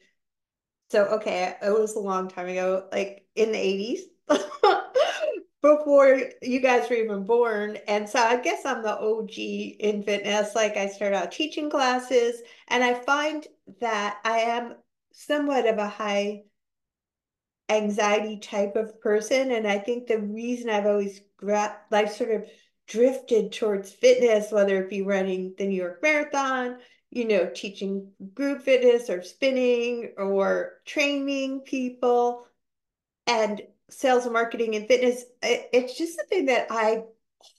So, 0.90 1.04
okay, 1.06 1.56
it 1.60 1.70
was 1.70 1.96
a 1.96 2.00
long 2.00 2.28
time 2.28 2.48
ago, 2.48 2.88
like 2.92 3.26
in 3.34 3.50
the 3.50 3.58
80s, 3.58 4.00
before 5.62 6.20
you 6.40 6.60
guys 6.60 6.88
were 6.88 6.96
even 6.96 7.24
born. 7.24 7.78
And 7.88 8.08
so 8.08 8.20
I 8.20 8.36
guess 8.40 8.64
I'm 8.64 8.82
the 8.82 8.96
OG 8.96 9.36
in 9.38 10.04
fitness. 10.04 10.54
Like 10.54 10.76
I 10.76 10.86
started 10.88 11.16
out 11.16 11.32
teaching 11.32 11.68
classes, 11.68 12.40
and 12.68 12.84
I 12.84 12.94
find 12.94 13.44
that 13.80 14.18
I 14.24 14.38
am 14.38 14.76
somewhat 15.12 15.66
of 15.66 15.78
a 15.78 15.88
high 15.88 16.44
anxiety 17.68 18.38
type 18.38 18.76
of 18.76 19.00
person. 19.00 19.50
And 19.50 19.66
I 19.66 19.78
think 19.78 20.06
the 20.06 20.18
reason 20.18 20.70
I've 20.70 20.86
always 20.86 21.20
got 21.44 21.82
like 21.90 22.10
sort 22.10 22.30
of 22.30 22.44
drifted 22.90 23.52
towards 23.52 23.92
fitness, 23.92 24.50
whether 24.50 24.82
it 24.82 24.90
be 24.90 25.00
running 25.00 25.54
the 25.56 25.64
New 25.64 25.76
York 25.76 26.02
Marathon, 26.02 26.78
you 27.10 27.24
know, 27.24 27.48
teaching 27.54 28.10
group 28.34 28.62
fitness 28.62 29.08
or 29.08 29.22
spinning 29.22 30.12
or 30.16 30.80
training 30.84 31.60
people 31.60 32.44
and 33.28 33.62
sales 33.88 34.24
and 34.24 34.32
marketing 34.32 34.74
and 34.74 34.88
fitness, 34.88 35.22
it's 35.40 35.96
just 35.96 36.16
something 36.16 36.46
that 36.46 36.66
I 36.68 37.04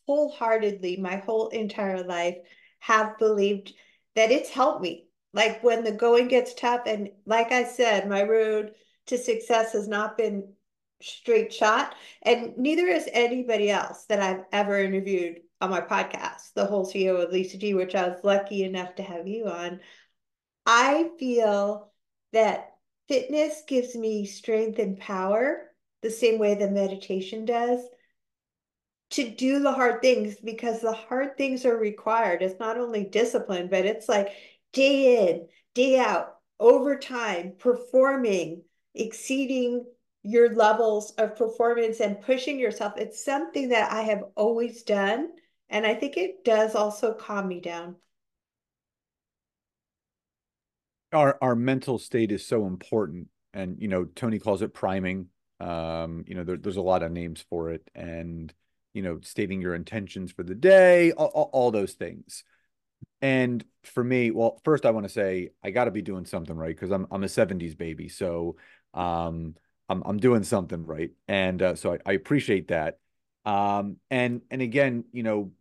wholeheartedly, 0.06 0.98
my 0.98 1.16
whole 1.16 1.48
entire 1.48 2.04
life, 2.04 2.36
have 2.80 3.18
believed 3.18 3.74
that 4.16 4.32
it's 4.32 4.50
helped 4.50 4.82
me. 4.82 5.08
Like 5.34 5.64
when 5.64 5.86
the 5.86 5.94
going 5.94 6.28
gets 6.28 6.54
tough, 6.54 6.82
and 6.86 7.10
like 7.26 7.54
I 7.54 7.64
said, 7.64 8.10
my 8.10 8.24
road 8.24 8.74
to 9.08 9.18
success 9.18 9.72
has 9.72 9.88
not 9.88 10.18
been 10.18 10.54
straight 11.02 11.54
shot, 11.54 11.96
and 12.22 12.58
neither 12.58 12.88
is 12.88 13.10
anybody 13.12 13.70
else 13.70 14.06
that 14.06 14.22
I've 14.22 14.46
ever 14.52 14.80
interviewed 14.80 15.42
on 15.60 15.70
my 15.70 15.82
podcast, 15.82 16.54
The 16.56 16.66
Whole 16.66 16.86
CEO 16.86 17.24
of 17.24 17.32
Lisa 17.32 17.58
G, 17.58 17.74
which 17.74 17.96
I 17.96 18.08
was 18.08 18.24
lucky 18.24 18.64
enough 18.64 18.96
to 18.96 19.04
have 19.04 19.28
you 19.28 19.48
on. 19.48 19.80
I 20.66 21.10
feel 21.20 21.92
that 22.34 22.72
fitness 23.08 23.64
gives 23.68 23.96
me 23.96 24.26
strength 24.26 24.80
and 24.80 25.00
power 25.00 25.72
the 26.02 26.10
same 26.10 26.40
way 26.40 26.56
that 26.56 26.72
meditation 26.72 27.46
does 27.46 27.82
to 29.12 29.30
do 29.30 29.60
the 29.60 29.72
hard 29.72 30.02
things 30.02 30.38
because 30.38 30.80
the 30.80 30.94
hard 30.94 31.38
things 31.38 31.66
are 31.66 31.78
required. 31.78 32.42
It's 32.42 32.60
not 32.60 32.78
only 32.78 33.04
discipline, 33.04 33.68
but 33.70 33.86
it's 33.86 34.08
like 34.08 34.30
day 34.74 35.30
in, 35.30 35.48
day 35.76 36.00
out, 36.00 36.38
over 36.60 36.98
time, 36.98 37.54
performing, 37.58 38.64
exceeding 38.96 39.86
your 40.24 40.54
levels 40.54 41.12
of 41.12 41.36
performance 41.36 42.00
and 42.00 42.22
pushing 42.22 42.60
yourself. 42.60 42.94
It's 42.98 43.24
something 43.24 43.70
that 43.70 43.92
I 43.92 44.02
have 44.04 44.24
always 44.36 44.84
done. 44.84 45.32
And 45.70 45.86
I 45.86 45.96
think 45.96 46.18
it 46.18 46.44
does 46.44 46.76
also 46.76 47.14
calm 47.14 47.48
me 47.48 47.60
down. 47.60 47.96
Our 51.14 51.38
our 51.42 51.56
mental 51.56 51.98
state 51.98 52.32
is 52.32 52.46
so 52.46 52.68
important. 52.68 53.28
And 53.54 53.82
you 53.82 53.88
know, 53.88 54.06
Tony 54.06 54.40
calls 54.40 54.62
it 54.62 54.74
priming. 54.74 55.28
Um, 55.60 56.24
you 56.28 56.36
know, 56.36 56.44
there, 56.44 56.58
there's 56.58 56.78
a 56.78 56.82
lot 56.82 57.04
of 57.04 57.12
names 57.12 57.44
for 57.50 57.72
it. 57.72 57.90
And 57.96 58.54
you 58.94 59.02
know, 59.02 59.20
stating 59.22 59.62
your 59.62 59.76
intentions 59.76 60.32
for 60.32 60.44
the 60.44 60.56
day, 60.56 61.12
all, 61.14 61.50
all, 61.54 61.72
those 61.72 61.94
things. 61.94 62.44
And 63.22 63.64
for 63.84 64.04
me, 64.04 64.32
well, 64.32 64.60
first 64.66 64.86
I 64.86 64.92
want 64.92 65.06
to 65.06 65.12
say 65.12 65.52
I 65.64 65.72
got 65.72 65.86
to 65.86 65.92
be 65.92 66.02
doing 66.02 66.26
something 66.26 66.56
right 66.56 66.76
because 66.76 66.92
I'm 66.92 67.08
I'm 67.12 67.24
a 67.24 67.28
70s 67.28 67.78
baby, 67.78 68.10
so 68.10 68.58
um, 68.94 69.56
I'm 69.92 70.04
I'm 70.06 70.18
doing 70.18 70.44
something 70.44 70.86
right, 70.86 71.12
and 71.28 71.62
uh, 71.62 71.76
so 71.76 71.94
I, 71.94 71.98
I 72.06 72.12
appreciate 72.14 72.70
that. 72.70 73.00
Um, 73.46 73.98
and 74.10 74.42
and 74.50 74.62
again, 74.62 75.06
you 75.12 75.24
know, 75.24 75.52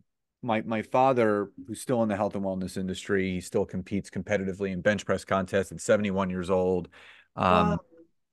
my 0.41 0.61
my 0.61 0.81
father, 0.81 1.51
who's 1.67 1.81
still 1.81 2.01
in 2.03 2.09
the 2.09 2.15
health 2.15 2.35
and 2.35 2.43
wellness 2.43 2.77
industry, 2.77 3.31
he 3.31 3.41
still 3.41 3.65
competes 3.65 4.09
competitively 4.09 4.71
in 4.71 4.81
bench 4.81 5.05
press 5.05 5.25
contests 5.25 5.71
at 5.71 5.81
71 5.81 6.29
years 6.29 6.49
old. 6.49 6.87
Um, 7.35 7.69
wow. 7.69 7.79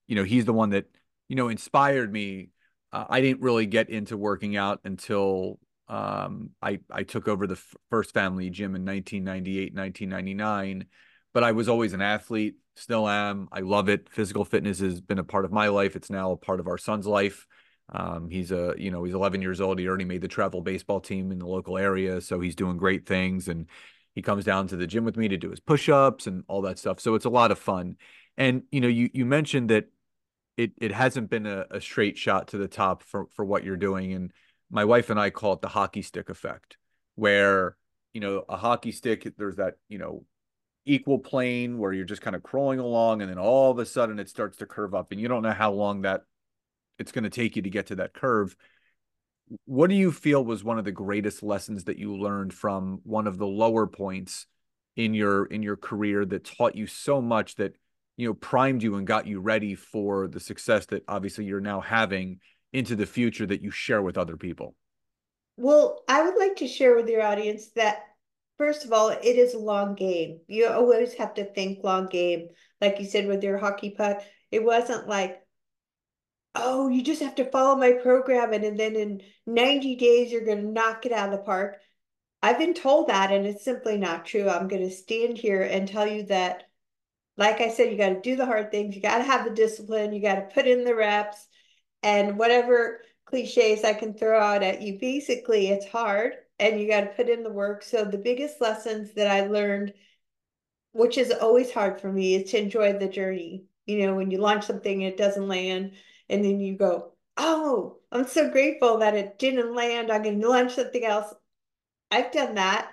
You 0.07 0.17
know, 0.17 0.25
he's 0.25 0.45
the 0.45 0.53
one 0.53 0.71
that 0.71 0.87
you 1.29 1.37
know 1.37 1.49
inspired 1.49 2.13
me 2.13 2.51
uh, 2.93 3.05
I 3.09 3.21
didn't 3.21 3.43
really 3.43 3.67
get 3.67 3.91
into 3.91 4.17
working 4.17 4.57
out 4.57 4.81
until 4.85 5.59
um, 5.89 6.51
I 6.63 6.81
I 6.91 7.03
took 7.03 7.29
over 7.29 7.47
the 7.47 7.55
f- 7.55 7.75
first 7.91 8.13
family 8.15 8.51
gym 8.51 8.75
in 8.75 8.85
1998, 8.85 9.75
1999. 9.75 10.87
But 11.35 11.45
I 11.45 11.53
was 11.53 11.69
always 11.69 11.93
an 11.93 12.01
athlete, 12.01 12.57
still 12.79 13.09
am. 13.09 13.49
I 13.53 13.61
love 13.61 13.89
it. 13.89 14.09
Physical 14.09 14.45
fitness 14.45 14.79
has 14.81 15.01
been 15.01 15.19
a 15.19 15.25
part 15.25 15.45
of 15.45 15.53
my 15.53 15.69
life. 15.69 15.97
It's 15.97 16.11
now 16.11 16.33
a 16.33 16.37
part 16.37 16.61
of 16.61 16.69
our 16.69 16.79
son's 16.79 17.07
life. 17.07 17.47
Um, 17.91 18.29
he's 18.29 18.53
a 18.53 18.75
you 18.77 18.91
know 18.91 19.05
he's 19.05 19.15
11 19.15 19.41
years 19.43 19.61
old. 19.61 19.79
He 19.79 19.89
already 19.89 20.05
made 20.05 20.21
the 20.21 20.29
travel 20.29 20.61
baseball 20.61 21.01
team 21.01 21.33
in 21.33 21.39
the 21.39 21.47
local 21.47 21.79
area, 21.79 22.21
so 22.21 22.41
he's 22.41 22.55
doing 22.55 22.77
great 22.77 23.07
things. 23.07 23.49
And 23.49 23.67
he 24.15 24.23
comes 24.23 24.45
down 24.45 24.69
to 24.69 24.77
the 24.77 24.87
gym 24.87 25.05
with 25.05 25.17
me 25.17 25.29
to 25.29 25.37
do 25.37 25.51
his 25.51 25.61
push-ups 25.61 26.27
and 26.27 26.45
all 26.49 26.63
that 26.63 26.79
stuff. 26.79 27.01
So 27.01 27.15
it's 27.15 27.25
a 27.25 27.31
lot 27.31 27.51
of 27.51 27.59
fun. 27.59 27.97
And 28.37 28.63
you 28.71 28.81
know, 28.81 28.89
you 28.89 29.11
you 29.13 29.25
mentioned 29.25 29.71
that 29.71 29.87
it 30.57 30.73
it 30.77 30.93
hasn't 30.93 31.31
been 31.31 31.47
a, 31.47 31.67
a 31.71 31.81
straight 31.81 32.19
shot 32.19 32.49
to 32.49 32.59
the 32.59 32.69
top 32.69 33.03
for 33.03 33.27
for 33.31 33.45
what 33.45 33.65
you're 33.65 33.77
doing. 33.77 34.13
And 34.13 34.33
my 34.71 34.85
wife 34.85 35.09
and 35.09 35.19
I 35.19 35.31
call 35.31 35.55
it 35.55 35.63
the 35.63 35.69
hockey 35.69 36.03
stick 36.03 36.29
effect, 36.29 36.77
where 37.15 37.77
you 38.13 38.21
know 38.21 38.45
a 38.49 38.57
hockey 38.57 38.93
stick 38.93 39.27
there's 39.39 39.57
that 39.57 39.77
you 39.89 39.99
know 39.99 40.25
equal 40.89 41.19
plane 41.19 41.79
where 41.79 41.93
you're 41.93 42.07
just 42.07 42.23
kind 42.23 42.35
of 42.35 42.43
crawling 42.43 42.79
along 42.79 43.21
and 43.21 43.31
then 43.31 43.39
all 43.39 43.71
of 43.71 43.79
a 43.79 43.85
sudden 43.85 44.19
it 44.19 44.29
starts 44.29 44.57
to 44.57 44.67
curve 44.67 44.95
up 44.95 45.13
and 45.13 45.21
you 45.21 45.29
don't 45.29 45.43
know 45.43 45.53
how 45.53 45.71
long 45.71 46.01
that 46.03 46.23
it's 46.99 47.13
going 47.13 47.25
to 47.25 47.31
take 47.31 47.57
you 47.57 47.63
to 47.63 47.71
get 47.71 47.87
to 47.87 47.97
that 47.97 48.15
curve. 48.15 48.57
What 49.67 49.91
do 49.91 49.95
you 49.95 50.11
feel 50.11 50.43
was 50.43 50.65
one 50.65 50.79
of 50.79 50.87
the 50.87 50.93
greatest 50.93 51.43
lessons 51.43 51.85
that 51.85 51.99
you 51.99 52.17
learned 52.17 52.55
from 52.55 53.01
one 53.05 53.27
of 53.27 53.37
the 53.37 53.47
lower 53.47 53.87
points 53.87 54.47
in 54.97 55.15
your 55.15 55.45
in 55.45 55.63
your 55.63 55.77
career 55.77 56.25
that 56.25 56.45
taught 56.45 56.75
you 56.75 56.87
so 56.87 57.21
much 57.21 57.55
that 57.57 57.75
you 58.17 58.27
know 58.27 58.35
primed 58.35 58.83
you 58.83 58.97
and 58.97 59.07
got 59.07 59.27
you 59.27 59.41
ready 59.41 59.75
for 59.75 60.27
the 60.27 60.41
success 60.41 60.87
that 60.87 61.05
obviously 61.07 61.45
you're 61.45 61.61
now 61.61 61.81
having 61.81 62.41
into 62.73 62.97
the 62.97 63.07
future 63.07 63.47
that 63.47 63.63
you 63.63 63.71
share 63.71 64.03
with 64.03 64.19
other 64.19 64.37
people? 64.37 64.75
Well 65.57 66.03
i 66.09 66.23
would 66.23 66.39
like 66.39 66.57
to 66.57 66.69
share 66.69 66.97
with 66.97 67.09
your 67.09 67.23
audience 67.23 67.69
that 67.77 68.05
first 68.59 68.85
of 68.85 68.93
all 68.93 69.09
it 69.09 69.23
is 69.23 69.55
a 69.55 69.59
long 69.59 69.95
game 69.95 70.41
you 70.47 70.67
always 70.67 71.15
have 71.15 71.35
to 71.35 71.45
think 71.45 71.83
long 71.83 72.07
game 72.07 72.49
like 72.81 72.99
you 72.99 73.07
said 73.07 73.27
with 73.27 73.43
your 73.43 73.59
hockey 73.59 73.91
puck 73.91 74.23
it 74.51 74.63
wasn't 74.63 75.09
like 75.09 75.41
oh 76.55 76.89
you 76.89 77.03
just 77.03 77.23
have 77.23 77.35
to 77.37 77.51
follow 77.51 77.77
my 77.77 77.93
program 77.93 78.53
and, 78.53 78.65
and 78.65 78.79
then 78.79 78.97
in 78.97 79.21
90 79.47 79.97
days 79.97 80.31
you're 80.31 80.45
going 80.45 80.63
to 80.63 80.73
knock 80.73 81.07
it 81.07 81.13
out 81.13 81.33
of 81.33 81.39
the 81.39 81.45
park 81.45 81.77
i've 82.43 82.59
been 82.59 82.75
told 82.75 83.09
that 83.09 83.33
and 83.33 83.47
it's 83.47 83.65
simply 83.65 83.97
not 83.97 84.27
true 84.27 84.49
i'm 84.49 84.69
going 84.69 84.83
to 84.83 84.91
stand 84.91 85.39
here 85.39 85.63
and 85.63 85.89
tell 85.89 86.07
you 86.07 86.25
that 86.25 86.65
like 87.39 87.61
I 87.61 87.71
said, 87.71 87.93
you 87.93 87.97
got 87.97 88.09
to 88.09 88.21
do 88.21 88.35
the 88.35 88.45
hard 88.45 88.73
things. 88.73 88.97
You 88.97 89.01
got 89.01 89.19
to 89.19 89.25
have 89.25 89.45
the 89.45 89.55
discipline. 89.55 90.13
You 90.13 90.21
got 90.21 90.35
to 90.35 90.53
put 90.53 90.67
in 90.67 90.85
the 90.85 90.95
reps 90.95 91.47
and 92.03 92.37
whatever 92.37 93.01
cliches 93.29 93.85
I 93.85 93.95
can 93.95 94.15
throw 94.15 94.41
out 94.41 94.63
at 94.63 94.83
you. 94.83 94.99
Basically, 94.99 95.69
it's 95.69 95.87
hard 95.87 96.35
and 96.59 96.81
you 96.81 96.89
got 96.89 97.01
to 97.03 97.07
put 97.09 97.29
in 97.29 97.43
the 97.43 97.51
work. 97.51 97.83
So, 97.83 98.05
the 98.05 98.19
biggest 98.19 98.61
lessons 98.61 99.13
that 99.15 99.29
I 99.31 99.47
learned, 99.47 99.93
which 100.93 101.19
is 101.19 101.31
always 101.33 101.73
hard 101.73 102.01
for 102.01 102.13
me, 102.13 102.35
is 102.37 102.51
to 102.51 102.59
enjoy 102.59 102.95
the 102.95 103.09
journey. 103.09 103.65
You 103.87 104.07
know, 104.07 104.15
when 104.15 104.31
you 104.31 104.39
launch 104.39 104.65
something, 104.67 105.03
and 105.05 105.13
it 105.13 105.17
doesn't 105.19 105.49
land, 105.49 105.93
and 106.29 106.45
then 106.45 106.61
you 106.61 106.77
go, 106.77 107.13
Oh, 107.37 107.99
I'm 108.11 108.27
so 108.27 108.51
grateful 108.51 108.99
that 108.99 109.15
it 109.15 109.39
didn't 109.39 109.75
land. 109.75 110.11
I'm 110.11 110.23
going 110.23 110.41
to 110.41 110.49
launch 110.49 110.75
something 110.75 111.05
else. 111.05 111.33
I've 112.11 112.33
done 112.33 112.55
that 112.57 112.93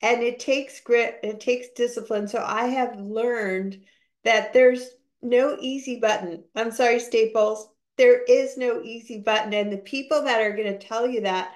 and 0.00 0.22
it 0.22 0.38
takes 0.38 0.80
grit 0.80 1.18
it 1.22 1.40
takes 1.40 1.68
discipline 1.70 2.28
so 2.28 2.42
i 2.46 2.66
have 2.66 2.98
learned 2.98 3.80
that 4.24 4.52
there's 4.52 4.90
no 5.22 5.56
easy 5.60 5.98
button 5.98 6.44
i'm 6.54 6.70
sorry 6.70 7.00
staples 7.00 7.68
there 7.98 8.22
is 8.22 8.56
no 8.56 8.80
easy 8.82 9.20
button 9.20 9.52
and 9.52 9.72
the 9.72 9.78
people 9.78 10.22
that 10.22 10.40
are 10.40 10.56
going 10.56 10.72
to 10.72 10.86
tell 10.86 11.06
you 11.06 11.20
that 11.22 11.52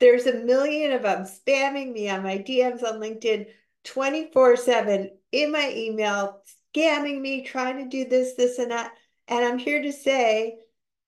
there's 0.00 0.26
a 0.26 0.44
million 0.44 0.92
of 0.92 1.02
them 1.02 1.24
spamming 1.24 1.92
me 1.92 2.08
on 2.08 2.22
my 2.22 2.38
dms 2.38 2.82
on 2.82 3.00
linkedin 3.00 3.46
24 3.84 4.56
7 4.56 5.10
in 5.32 5.52
my 5.52 5.72
email 5.74 6.42
scamming 6.74 7.20
me 7.20 7.44
trying 7.44 7.78
to 7.78 7.88
do 7.88 8.08
this 8.08 8.34
this 8.34 8.58
and 8.58 8.70
that 8.70 8.92
and 9.28 9.44
i'm 9.44 9.58
here 9.58 9.80
to 9.80 9.92
say 9.92 10.56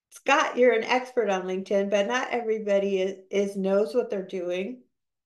scott 0.09 0.57
you're 0.57 0.73
an 0.73 0.83
expert 0.83 1.29
on 1.29 1.43
linkedin 1.43 1.89
but 1.89 2.07
not 2.07 2.29
everybody 2.31 3.01
is, 3.01 3.17
is 3.29 3.55
knows 3.55 3.93
what 3.93 4.09
they're 4.09 4.25
doing 4.25 4.81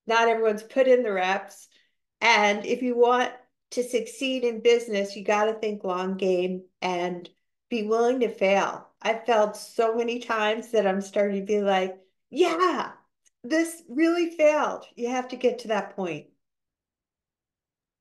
not 0.07 0.27
everyone's 0.27 0.63
put 0.63 0.87
in 0.87 1.03
the 1.03 1.11
reps. 1.11 1.67
And 2.19 2.65
if 2.65 2.81
you 2.81 2.97
want 2.97 3.31
to 3.71 3.83
succeed 3.83 4.43
in 4.43 4.61
business, 4.61 5.15
you 5.15 5.23
got 5.23 5.45
to 5.45 5.53
think 5.53 5.83
long 5.83 6.17
game 6.17 6.63
and 6.81 7.29
be 7.69 7.83
willing 7.83 8.19
to 8.21 8.29
fail. 8.29 8.89
I've 9.01 9.25
felt 9.25 9.57
so 9.57 9.95
many 9.95 10.19
times 10.19 10.71
that 10.71 10.85
I'm 10.85 11.01
starting 11.01 11.39
to 11.39 11.45
be 11.45 11.61
like, 11.61 11.97
yeah, 12.29 12.91
this 13.43 13.81
really 13.89 14.29
failed. 14.29 14.85
You 14.95 15.09
have 15.09 15.29
to 15.29 15.35
get 15.35 15.59
to 15.59 15.69
that 15.69 15.95
point. 15.95 16.27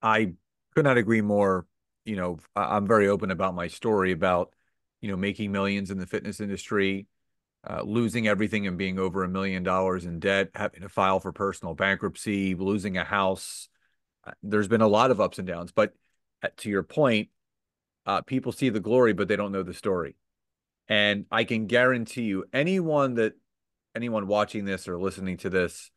I 0.03 0.35
could 0.75 0.85
not 0.85 0.99
agree 0.99 1.23
more. 1.23 1.67
You 2.05 2.17
know, 2.17 2.39
I'm 2.57 2.87
very 2.87 3.09
open 3.09 3.31
about 3.31 3.55
my 3.55 3.69
story 3.69 4.13
about, 4.13 4.53
you 5.01 5.11
know, 5.11 5.17
making 5.17 5.53
millions 5.53 5.91
in 5.91 5.99
the 5.99 6.07
fitness 6.07 6.41
industry, 6.41 7.07
uh, 7.69 7.83
losing 7.83 8.27
everything 8.27 8.67
and 8.67 8.79
being 8.79 8.99
over 8.99 9.23
a 9.23 9.29
million 9.29 9.63
dollars 9.63 10.05
in 10.05 10.19
debt, 10.19 10.51
having 10.55 10.81
to 10.83 10.89
file 10.89 11.21
for 11.21 11.33
personal 11.33 11.75
bankruptcy, 11.75 12.55
losing 12.55 12.97
a 12.97 13.05
house. 13.05 13.69
Uh, 14.25 14.33
there's 14.43 14.69
been 14.69 14.81
a 14.81 14.89
lot 14.89 15.11
of 15.11 15.21
ups 15.21 15.39
and 15.39 15.47
downs, 15.47 15.73
but 15.73 15.95
uh, 16.43 16.49
to 16.59 16.71
your 16.71 16.83
point, 16.83 17.29
uh, 18.07 18.23
people 18.23 18.53
see 18.53 18.71
the 18.71 18.81
glory, 18.81 19.13
but 19.13 19.29
they 19.29 19.37
don't 19.37 19.53
know 19.53 19.63
the 19.63 19.75
story. 19.75 20.17
And 20.91 21.27
I 21.31 21.45
can 21.45 21.69
guarantee 21.69 22.25
you, 22.25 22.45
anyone 22.53 23.15
that 23.15 23.35
anyone 23.95 24.27
watching 24.27 24.65
this 24.65 24.89
or 24.89 25.01
listening 25.01 25.37
to 25.39 25.49
this, 25.49 25.91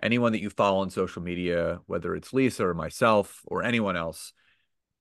anyone 0.00 0.32
that 0.32 0.40
you 0.40 0.50
follow 0.50 0.78
on 0.78 0.90
social 0.90 1.20
media, 1.20 1.80
whether 1.86 2.14
it's 2.14 2.32
Lisa 2.32 2.64
or 2.64 2.72
myself 2.72 3.42
or 3.44 3.64
anyone 3.64 3.96
else, 3.96 4.32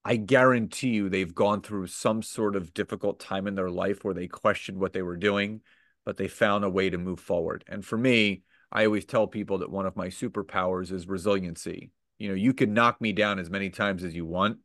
I 0.04 0.16
guarantee 0.16 0.90
you 0.90 1.10
they've 1.10 1.34
gone 1.34 1.62
through 1.62 1.88
some 1.88 2.24
sort 2.24 2.56
of 2.56 2.74
difficult 2.74 3.20
time 3.20 3.46
in 3.46 3.54
their 3.54 3.70
life 3.70 4.04
where 4.04 4.16
they 4.16 4.28
questioned 4.28 4.80
what 4.80 4.94
they 4.94 5.04
were 5.04 5.16
doing, 5.16 5.62
but 6.06 6.18
they 6.18 6.28
found 6.28 6.66
a 6.66 6.70
way 6.70 6.90
to 6.90 6.98
move 6.98 7.20
forward. 7.20 7.64
And 7.68 7.86
for 7.86 7.98
me, 7.98 8.42
I 8.72 8.86
always 8.86 9.06
tell 9.06 9.28
people 9.28 9.60
that 9.60 9.72
one 9.72 9.86
of 9.86 9.96
my 9.96 10.08
superpowers 10.08 10.92
is 10.92 11.08
resiliency. 11.08 11.92
You 12.18 12.30
know, 12.30 12.36
you 12.36 12.54
can 12.54 12.74
knock 12.74 13.00
me 13.00 13.14
down 13.14 13.38
as 13.38 13.52
many 13.52 13.70
times 13.70 14.04
as 14.04 14.16
you 14.16 14.26
want, 14.26 14.58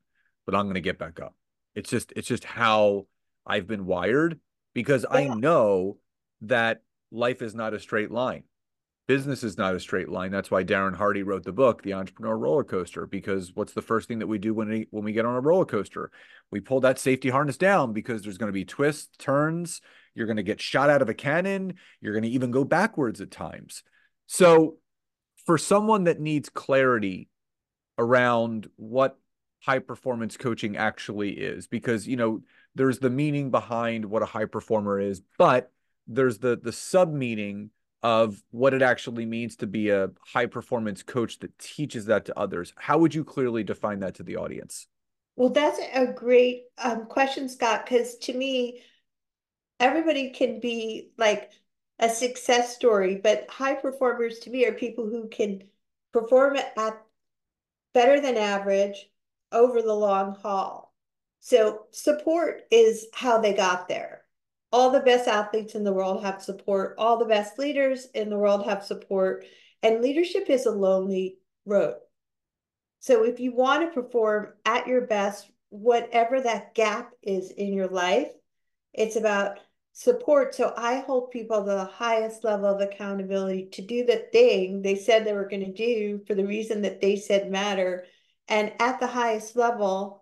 but 0.46 0.54
I'm 0.54 0.64
going 0.64 0.74
to 0.74 0.80
get 0.80 0.98
back 0.98 1.20
up. 1.20 1.34
It's 1.74 1.90
just 1.90 2.12
it's 2.16 2.28
just 2.28 2.44
how 2.44 3.06
I've 3.46 3.66
been 3.66 3.84
wired 3.84 4.40
because 4.74 5.04
yeah. 5.10 5.18
I 5.18 5.34
know 5.34 5.98
that 6.42 6.82
life 7.10 7.42
is 7.42 7.54
not 7.54 7.74
a 7.74 7.80
straight 7.80 8.10
line 8.10 8.44
business 9.10 9.42
is 9.42 9.58
not 9.58 9.74
a 9.74 9.80
straight 9.80 10.08
line. 10.08 10.30
That's 10.30 10.52
why 10.52 10.62
Darren 10.62 10.94
Hardy 10.94 11.24
wrote 11.24 11.42
the 11.42 11.50
book, 11.50 11.82
The 11.82 11.94
Entrepreneur 11.94 12.38
Roller 12.38 12.62
Coaster, 12.62 13.06
because 13.06 13.50
what's 13.56 13.72
the 13.72 13.82
first 13.82 14.06
thing 14.06 14.20
that 14.20 14.28
we 14.28 14.38
do 14.38 14.54
when 14.54 14.68
we 14.68 14.86
when 14.92 15.02
we 15.02 15.12
get 15.12 15.26
on 15.26 15.34
a 15.34 15.40
roller 15.40 15.64
coaster? 15.64 16.12
We 16.52 16.60
pull 16.60 16.78
that 16.82 17.00
safety 17.00 17.28
harness 17.28 17.56
down 17.56 17.92
because 17.92 18.22
there's 18.22 18.38
going 18.38 18.50
to 18.50 18.52
be 18.52 18.64
twists, 18.64 19.08
turns, 19.18 19.80
you're 20.14 20.28
going 20.28 20.36
to 20.36 20.44
get 20.44 20.60
shot 20.60 20.90
out 20.90 21.02
of 21.02 21.08
a 21.08 21.14
cannon, 21.14 21.74
you're 22.00 22.12
going 22.12 22.22
to 22.22 22.28
even 22.28 22.52
go 22.52 22.62
backwards 22.62 23.20
at 23.20 23.32
times. 23.32 23.82
So 24.28 24.76
for 25.44 25.58
someone 25.58 26.04
that 26.04 26.20
needs 26.20 26.48
clarity 26.48 27.28
around 27.98 28.68
what 28.76 29.18
high 29.58 29.80
performance 29.80 30.36
coaching 30.36 30.76
actually 30.76 31.30
is 31.30 31.66
because 31.66 32.06
you 32.06 32.16
know 32.16 32.42
there's 32.74 32.98
the 32.98 33.10
meaning 33.10 33.50
behind 33.50 34.04
what 34.04 34.22
a 34.22 34.26
high 34.26 34.44
performer 34.44 35.00
is, 35.00 35.22
but 35.38 35.72
there's 36.06 36.38
the 36.38 36.56
the 36.56 36.72
sub 36.72 37.12
meaning 37.12 37.70
of 38.02 38.42
what 38.50 38.72
it 38.72 38.82
actually 38.82 39.26
means 39.26 39.56
to 39.56 39.66
be 39.66 39.90
a 39.90 40.10
high 40.20 40.46
performance 40.46 41.02
coach 41.02 41.38
that 41.40 41.58
teaches 41.58 42.06
that 42.06 42.24
to 42.24 42.38
others. 42.38 42.72
How 42.76 42.98
would 42.98 43.14
you 43.14 43.24
clearly 43.24 43.62
define 43.62 44.00
that 44.00 44.14
to 44.16 44.22
the 44.22 44.36
audience? 44.36 44.86
Well, 45.36 45.50
that's 45.50 45.78
a 45.94 46.06
great 46.06 46.64
um, 46.78 47.06
question, 47.06 47.48
Scott, 47.48 47.84
because 47.84 48.16
to 48.18 48.32
me, 48.32 48.82
everybody 49.78 50.30
can 50.30 50.60
be 50.60 51.10
like 51.18 51.50
a 51.98 52.08
success 52.08 52.74
story, 52.74 53.20
but 53.22 53.48
high 53.50 53.74
performers 53.74 54.38
to 54.40 54.50
me 54.50 54.64
are 54.66 54.72
people 54.72 55.06
who 55.06 55.28
can 55.28 55.62
perform 56.12 56.56
at 56.56 56.74
better 57.92 58.20
than 58.20 58.36
average 58.36 59.10
over 59.52 59.82
the 59.82 59.94
long 59.94 60.34
haul. 60.36 60.89
So 61.40 61.86
support 61.90 62.62
is 62.70 63.06
how 63.14 63.40
they 63.40 63.54
got 63.54 63.88
there 63.88 64.20
all 64.72 64.90
the 64.90 65.00
best 65.00 65.26
athletes 65.26 65.74
in 65.74 65.84
the 65.84 65.92
world 65.92 66.22
have 66.22 66.42
support. 66.42 66.94
All 66.98 67.18
the 67.18 67.24
best 67.24 67.58
leaders 67.58 68.06
in 68.14 68.30
the 68.30 68.38
world 68.38 68.66
have 68.66 68.84
support. 68.84 69.44
And 69.82 70.00
leadership 70.00 70.48
is 70.48 70.66
a 70.66 70.70
lonely 70.70 71.38
road. 71.64 71.96
So 73.00 73.24
if 73.24 73.40
you 73.40 73.52
want 73.54 73.82
to 73.82 74.02
perform 74.02 74.52
at 74.64 74.86
your 74.86 75.06
best, 75.06 75.50
whatever 75.70 76.40
that 76.40 76.74
gap 76.74 77.12
is 77.22 77.50
in 77.50 77.72
your 77.72 77.88
life, 77.88 78.30
it's 78.92 79.16
about 79.16 79.58
support. 79.92 80.54
So 80.54 80.72
I 80.76 81.00
hold 81.00 81.30
people 81.30 81.64
to 81.64 81.70
the 81.70 81.84
highest 81.84 82.44
level 82.44 82.66
of 82.66 82.80
accountability 82.80 83.70
to 83.72 83.82
do 83.82 84.04
the 84.04 84.26
thing 84.32 84.82
they 84.82 84.96
said 84.96 85.24
they 85.24 85.32
were 85.32 85.48
going 85.48 85.64
to 85.64 85.72
do 85.72 86.20
for 86.26 86.34
the 86.34 86.46
reason 86.46 86.82
that 86.82 87.00
they 87.00 87.16
said 87.16 87.50
matter. 87.50 88.04
And 88.46 88.72
at 88.78 89.00
the 89.00 89.06
highest 89.06 89.56
level, 89.56 90.19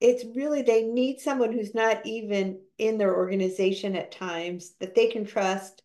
it's 0.00 0.24
really 0.34 0.62
they 0.62 0.84
need 0.84 1.20
someone 1.20 1.52
who's 1.52 1.74
not 1.74 2.04
even 2.06 2.60
in 2.78 2.96
their 2.96 3.14
organization 3.14 3.94
at 3.94 4.10
times 4.10 4.74
that 4.80 4.94
they 4.94 5.08
can 5.08 5.26
trust 5.26 5.82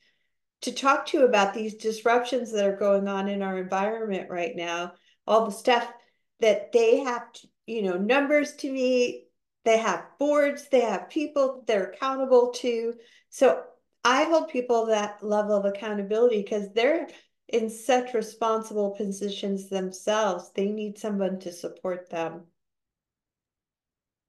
to 0.61 0.71
talk 0.71 1.05
to 1.07 1.25
about 1.25 1.53
these 1.53 1.75
disruptions 1.75 2.51
that 2.51 2.65
are 2.65 2.77
going 2.77 3.07
on 3.07 3.27
in 3.27 3.41
our 3.41 3.59
environment 3.59 4.29
right 4.29 4.55
now. 4.55 4.93
All 5.27 5.45
the 5.45 5.51
stuff 5.51 5.91
that 6.39 6.71
they 6.71 6.99
have 6.99 7.31
to 7.33 7.47
you 7.67 7.81
know 7.81 7.97
numbers 7.97 8.53
to 8.53 8.71
meet 8.71 9.27
they 9.63 9.77
have 9.77 10.05
boards 10.19 10.67
they 10.69 10.81
have 10.81 11.09
people 11.09 11.63
they're 11.67 11.91
accountable 11.91 12.51
to. 12.51 12.93
So 13.29 13.63
i 14.03 14.23
hold 14.23 14.49
people 14.49 14.85
that 14.85 15.23
level 15.23 15.55
of 15.57 15.65
accountability 15.65 16.41
because 16.41 16.71
they're 16.73 17.07
in 17.49 17.69
such 17.69 18.13
responsible 18.13 18.91
positions 18.91 19.69
themselves. 19.69 20.51
They 20.55 20.67
need 20.67 20.97
someone 20.97 21.39
to 21.39 21.51
support 21.51 22.09
them 22.09 22.45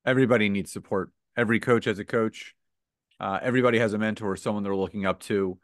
everybody 0.07 0.49
needs 0.49 0.73
support. 0.73 1.11
Every 1.37 1.61
coach 1.61 1.85
has 1.85 1.99
a 1.99 2.05
coach. 2.05 2.55
Uh, 3.19 3.39
everybody 3.43 3.79
has 3.79 3.93
a 3.93 3.99
mentor, 3.99 4.37
someone 4.37 4.63
they're 4.63 4.77
looking 4.77 5.05
up 5.05 5.21
to, 5.21 5.59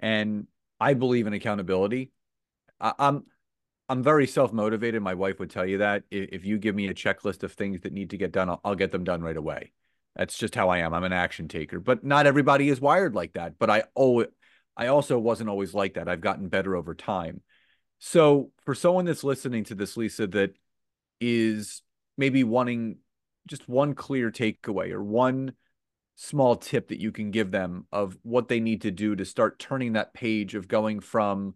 and 0.00 0.46
I 0.80 0.94
believe 0.94 1.26
in 1.26 1.32
accountability. 1.32 2.10
I, 2.80 2.92
I'm 2.98 3.24
I'm 3.88 4.02
very 4.02 4.26
self 4.26 4.52
motivated. 4.52 5.02
My 5.02 5.14
wife 5.14 5.38
would 5.38 5.50
tell 5.50 5.64
you 5.66 5.78
that 5.78 6.04
if, 6.10 6.30
if, 6.32 6.44
you 6.44 6.58
give 6.58 6.74
me 6.74 6.88
a 6.88 6.94
checklist 6.94 7.42
of 7.44 7.52
things 7.52 7.82
that 7.82 7.92
need 7.92 8.10
to 8.10 8.16
get 8.16 8.32
done, 8.32 8.48
I'll, 8.48 8.60
I'll 8.64 8.74
get 8.74 8.90
them 8.90 9.04
done 9.04 9.22
right 9.22 9.36
away. 9.36 9.72
That's 10.16 10.36
just 10.36 10.54
how 10.54 10.70
I 10.70 10.78
am. 10.78 10.92
I'm 10.92 11.04
an 11.04 11.12
action 11.12 11.46
taker, 11.46 11.78
but 11.78 12.02
not 12.02 12.26
everybody 12.26 12.68
is 12.68 12.80
wired 12.80 13.14
like 13.14 13.34
that. 13.34 13.58
But 13.58 13.70
I 13.70 13.84
oh, 13.94 14.24
I 14.76 14.88
also 14.88 15.18
wasn't 15.18 15.50
always 15.50 15.74
like 15.74 15.94
that. 15.94 16.08
I've 16.08 16.20
gotten 16.20 16.48
better 16.48 16.74
over 16.74 16.94
time. 16.94 17.42
So 17.98 18.50
for 18.64 18.74
someone 18.74 19.04
that's 19.04 19.24
listening 19.24 19.64
to 19.64 19.74
this, 19.74 19.96
Lisa, 19.96 20.26
that 20.28 20.54
is 21.20 21.82
maybe 22.18 22.44
wanting 22.44 22.98
just 23.46 23.68
one 23.68 23.94
clear 23.94 24.30
takeaway 24.30 24.90
or 24.90 25.02
one 25.02 25.52
small 26.16 26.56
tip 26.56 26.88
that 26.88 27.00
you 27.00 27.12
can 27.12 27.30
give 27.30 27.50
them 27.50 27.86
of 27.92 28.16
what 28.22 28.48
they 28.48 28.58
need 28.58 28.82
to 28.82 28.90
do 28.90 29.14
to 29.14 29.24
start 29.24 29.58
turning 29.58 29.92
that 29.92 30.14
page 30.14 30.54
of 30.54 30.66
going 30.66 31.00
from 31.00 31.54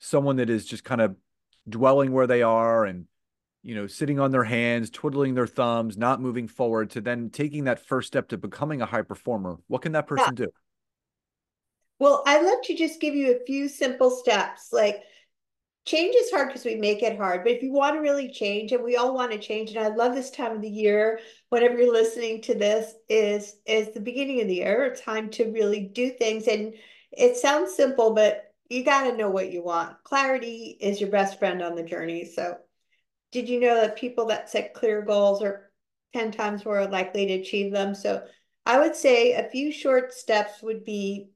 someone 0.00 0.36
that 0.36 0.50
is 0.50 0.66
just 0.66 0.84
kind 0.84 1.00
of 1.00 1.16
dwelling 1.68 2.12
where 2.12 2.26
they 2.26 2.42
are 2.42 2.84
and 2.84 3.06
you 3.62 3.74
know 3.74 3.86
sitting 3.86 4.18
on 4.20 4.32
their 4.32 4.44
hands 4.44 4.90
twiddling 4.90 5.34
their 5.34 5.46
thumbs 5.46 5.96
not 5.96 6.20
moving 6.20 6.48
forward 6.48 6.90
to 6.90 7.00
then 7.00 7.30
taking 7.30 7.64
that 7.64 7.86
first 7.86 8.08
step 8.08 8.28
to 8.28 8.36
becoming 8.36 8.82
a 8.82 8.86
high 8.86 9.02
performer 9.02 9.56
what 9.68 9.80
can 9.80 9.92
that 9.92 10.06
person 10.06 10.34
yeah. 10.36 10.44
do 10.44 10.48
well 12.00 12.22
i'd 12.26 12.44
love 12.44 12.60
to 12.62 12.74
just 12.74 13.00
give 13.00 13.14
you 13.14 13.32
a 13.32 13.44
few 13.46 13.68
simple 13.68 14.10
steps 14.10 14.68
like 14.72 15.02
change 15.84 16.14
is 16.16 16.30
hard 16.30 16.48
because 16.48 16.64
we 16.64 16.76
make 16.76 17.02
it 17.02 17.16
hard 17.16 17.44
but 17.44 17.52
if 17.52 17.62
you 17.62 17.72
want 17.72 17.94
to 17.94 18.00
really 18.00 18.30
change 18.30 18.72
and 18.72 18.82
we 18.82 18.96
all 18.96 19.14
want 19.14 19.30
to 19.30 19.38
change 19.38 19.70
and 19.70 19.78
i 19.78 19.88
love 19.88 20.14
this 20.14 20.30
time 20.30 20.52
of 20.52 20.62
the 20.62 20.68
year 20.68 21.20
whenever 21.50 21.76
you're 21.78 21.92
listening 21.92 22.40
to 22.40 22.54
this 22.54 22.94
is 23.08 23.56
is 23.66 23.92
the 23.92 24.00
beginning 24.00 24.40
of 24.40 24.48
the 24.48 24.54
year 24.54 24.94
time 24.94 25.28
to 25.28 25.50
really 25.52 25.80
do 25.80 26.10
things 26.10 26.48
and 26.48 26.74
it 27.12 27.36
sounds 27.36 27.74
simple 27.74 28.14
but 28.14 28.54
you 28.68 28.82
got 28.82 29.04
to 29.04 29.16
know 29.16 29.28
what 29.28 29.52
you 29.52 29.62
want. 29.62 30.02
Clarity 30.04 30.76
is 30.80 31.00
your 31.00 31.10
best 31.10 31.38
friend 31.38 31.62
on 31.62 31.74
the 31.74 31.82
journey 31.82 32.24
so 32.24 32.56
did 33.30 33.48
you 33.48 33.60
know 33.60 33.80
that 33.80 33.96
people 33.96 34.26
that 34.26 34.48
set 34.48 34.74
clear 34.74 35.02
goals 35.02 35.42
are 35.42 35.70
10 36.12 36.30
times 36.30 36.64
more 36.64 36.86
likely 36.86 37.26
to 37.26 37.34
achieve 37.34 37.72
them? 37.72 37.94
So 37.94 38.24
i 38.66 38.78
would 38.78 38.96
say 38.96 39.32
a 39.32 39.50
few 39.50 39.70
short 39.70 40.14
steps 40.14 40.62
would 40.62 40.84
be 40.84 41.28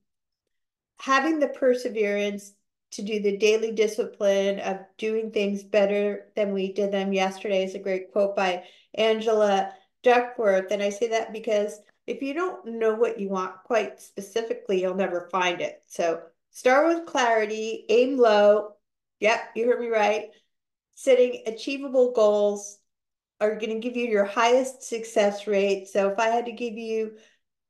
having 1.01 1.39
the 1.39 1.49
perseverance 1.49 2.53
to 2.91 3.03
do 3.03 3.21
the 3.21 3.37
daily 3.37 3.73
discipline 3.73 4.61
of 4.61 4.79
doing 4.97 5.31
things 5.31 5.63
better 5.63 6.29
than 6.35 6.53
we 6.53 6.73
did 6.73 6.91
them 6.91 7.13
yesterday 7.13 7.65
is 7.65 7.75
a 7.75 7.79
great 7.79 8.13
quote 8.13 8.35
by 8.35 8.65
Angela 8.95 9.73
Duckworth. 10.03 10.71
And 10.71 10.83
I 10.83 10.91
say 10.91 11.09
that 11.09 11.33
because 11.33 11.81
if 12.07 12.23
you 12.23 12.33
don't 12.33 12.65
know 12.65 12.95
what 12.95 13.21
you 13.21 13.29
want 13.29 13.63
quite 13.65 14.01
specifically, 14.01 14.81
you'll 14.81 14.95
never 14.95 15.29
find 15.31 15.61
it. 15.61 15.83
So 15.87 16.23
start 16.51 16.89
with 16.89 17.07
clarity, 17.07 17.85
aim 17.91 18.17
low. 18.17 18.73
Yep, 19.21 19.41
you 19.55 19.67
heard 19.67 19.81
me 19.81 19.89
right. 19.89 20.31
Setting 20.95 21.43
achievable 21.47 22.13
goals 22.13 22.79
are 23.41 23.57
going 23.57 23.71
to 23.71 23.79
give 23.79 23.97
you 23.97 24.07
your 24.07 24.25
highest 24.25 24.83
success 24.83 25.47
rate. 25.47 25.89
So 25.89 26.09
if 26.09 26.19
I 26.19 26.29
had 26.29 26.47
to 26.47 26.53
give 26.53 26.75
you, 26.75 27.19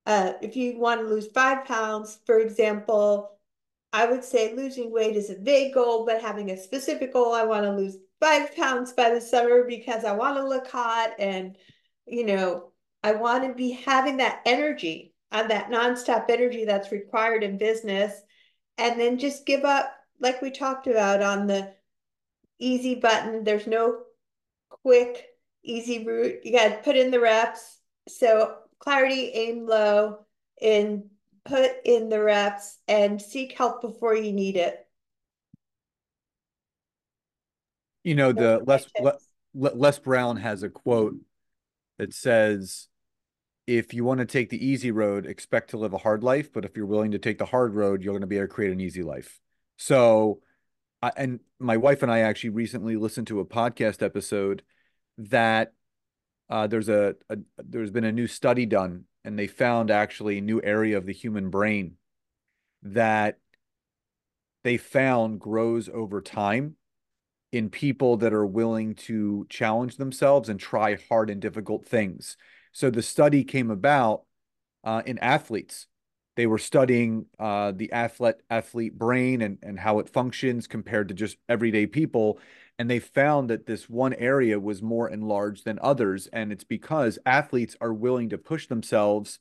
uh, 0.07 0.35
if 0.41 0.57
you 0.57 0.79
want 0.79 1.01
to 1.01 1.07
lose 1.07 1.27
five 1.27 1.67
pounds, 1.67 2.19
for 2.25 2.39
example, 2.39 3.38
I 3.93 4.07
would 4.07 4.25
say 4.25 4.55
losing 4.55 4.93
weight 4.93 5.17
is 5.17 5.31
a 5.31 5.39
vague 5.39 5.75
goal, 5.75 6.05
but 6.05 6.21
having 6.21 6.51
a 6.51 6.57
specific 6.57 7.13
goal, 7.13 7.33
I 7.33 7.45
want 7.45 7.65
to 7.65 7.73
lose 7.73 7.97
five 8.21 8.55
pounds 8.55 8.93
by 8.93 9.11
the 9.11 9.21
summer 9.21 9.65
because 9.65 10.05
I 10.05 10.13
want 10.13 10.37
to 10.37 10.47
look 10.47 10.69
hot 10.69 11.13
and, 11.19 11.57
you 12.07 12.27
know, 12.27 12.73
I 13.03 13.13
want 13.13 13.45
to 13.45 13.55
be 13.55 13.71
having 13.71 14.19
that 14.19 14.41
energy 14.45 15.15
and 15.31 15.47
uh, 15.47 15.49
that 15.49 15.71
nonstop 15.71 16.29
energy 16.29 16.65
that's 16.65 16.93
required 16.93 17.43
in 17.43 17.59
business. 17.59 18.13
And 18.77 19.01
then 19.01 19.19
just 19.19 19.47
give 19.47 19.65
up, 19.65 19.93
like 20.21 20.43
we 20.43 20.51
talked 20.51 20.87
about 20.87 21.23
on 21.23 21.47
the 21.47 21.73
easy 22.59 22.95
button. 22.95 23.45
There's 23.45 23.67
no 23.67 24.01
quick, 24.69 25.27
easy 25.63 26.05
route. 26.05 26.41
You 26.45 26.53
got 26.53 26.69
to 26.69 26.83
put 26.83 26.97
in 26.97 27.11
the 27.11 27.21
reps. 27.21 27.79
So 28.09 28.57
clarity, 28.79 29.31
aim 29.35 29.67
low, 29.67 30.27
and 30.61 31.05
put 31.49 31.71
in 31.85 32.09
the 32.09 32.23
reps 32.23 32.79
and 32.87 33.21
seek 33.21 33.53
help 33.53 33.81
before 33.81 34.15
you 34.15 34.33
need 34.33 34.57
it. 34.57 34.87
You 38.05 38.15
know, 38.15 38.33
the 38.33 38.63
Les, 38.67 38.87
Les 39.55 39.99
Brown 39.99 40.37
has 40.37 40.63
a 40.63 40.69
quote 40.69 41.17
that 41.99 42.15
says, 42.15 42.89
if 43.67 43.93
you 43.93 44.05
want 44.05 44.21
to 44.21 44.27
take 44.27 44.49
the 44.49 44.65
easy 44.65 44.91
road, 44.91 45.27
expect 45.27 45.71
to 45.71 45.77
live 45.77 45.93
a 45.93 45.99
hard 45.99 46.23
life. 46.23 46.53
But 46.53 46.65
if 46.65 46.77
you're 46.77 46.87
willing 46.87 47.11
to 47.11 47.19
take 47.19 47.39
the 47.39 47.45
hard 47.45 47.75
road, 47.75 48.03
you're 48.03 48.15
going 48.15 48.23
to 48.23 48.27
be 48.27 48.37
able 48.37 48.47
to 48.47 48.55
create 48.55 48.73
an 48.73 48.81
easy 48.81 49.03
life. 49.03 49.41
So, 49.77 50.41
I, 51.03 51.13
and 51.17 51.41
my 51.59 51.77
wife 51.77 52.03
and 52.03 52.11
I 52.11 52.21
actually 52.21 52.51
recently 52.51 52.97
listened 52.97 53.27
to 53.27 53.41
a 53.41 53.45
podcast 53.45 54.03
episode 54.03 54.63
that 55.19 55.75
uh, 56.49 56.67
there's 56.67 56.89
a, 56.89 57.15
a 57.29 57.37
there's 57.59 57.91
been 57.91 58.05
a 58.05 58.13
new 58.13 58.27
study 58.27 58.65
done, 58.65 59.05
and 59.29 59.39
they 59.39 59.47
found 59.47 59.91
actually 59.91 60.39
a 60.39 60.41
new 60.41 60.59
area 60.65 60.97
of 60.97 61.05
the 61.05 61.13
human 61.13 61.51
brain 61.51 61.97
that 62.83 63.37
they 64.65 64.79
found 64.79 65.39
grows 65.39 65.87
over 65.91 66.23
time 66.23 66.77
in 67.53 67.69
people 67.69 68.17
that 68.17 68.33
are 68.33 68.47
willing 68.47 68.95
to 68.95 69.47
challenge 69.51 69.99
themselves 69.99 70.49
and 70.49 70.59
try 70.59 70.97
hard 71.11 71.29
and 71.29 71.43
difficult 71.43 71.85
things. 71.85 72.39
So 72.73 72.89
the 72.89 73.03
study 73.03 73.45
came 73.45 73.71
about 73.71 74.23
uh, 74.83 75.03
in 75.05 75.19
athletes. 75.19 75.89
They 76.37 76.47
were 76.47 76.57
studying 76.57 77.27
uh, 77.39 77.73
the 77.77 77.93
athlete 77.93 78.37
athlete 78.49 78.97
brain 78.97 79.43
and, 79.43 79.59
and 79.63 79.79
how 79.79 79.99
it 79.99 80.09
functions 80.09 80.67
compared 80.67 81.09
to 81.09 81.15
just 81.15 81.37
everyday 81.51 81.85
people. 81.85 82.39
And 82.79 82.89
they 82.89 83.01
found 83.01 83.51
that 83.51 83.67
this 83.67 83.89
one 83.89 84.15
area 84.15 84.61
was 84.61 84.83
more 84.83 85.11
enlarged 85.11 85.65
than 85.65 85.79
others. 85.83 86.29
And 86.33 86.53
it's 86.53 86.65
because 86.65 87.19
athletes 87.27 87.77
are 87.81 87.93
willing 87.93 88.29
to 88.29 88.39
push 88.39 88.69
themselves 88.69 89.41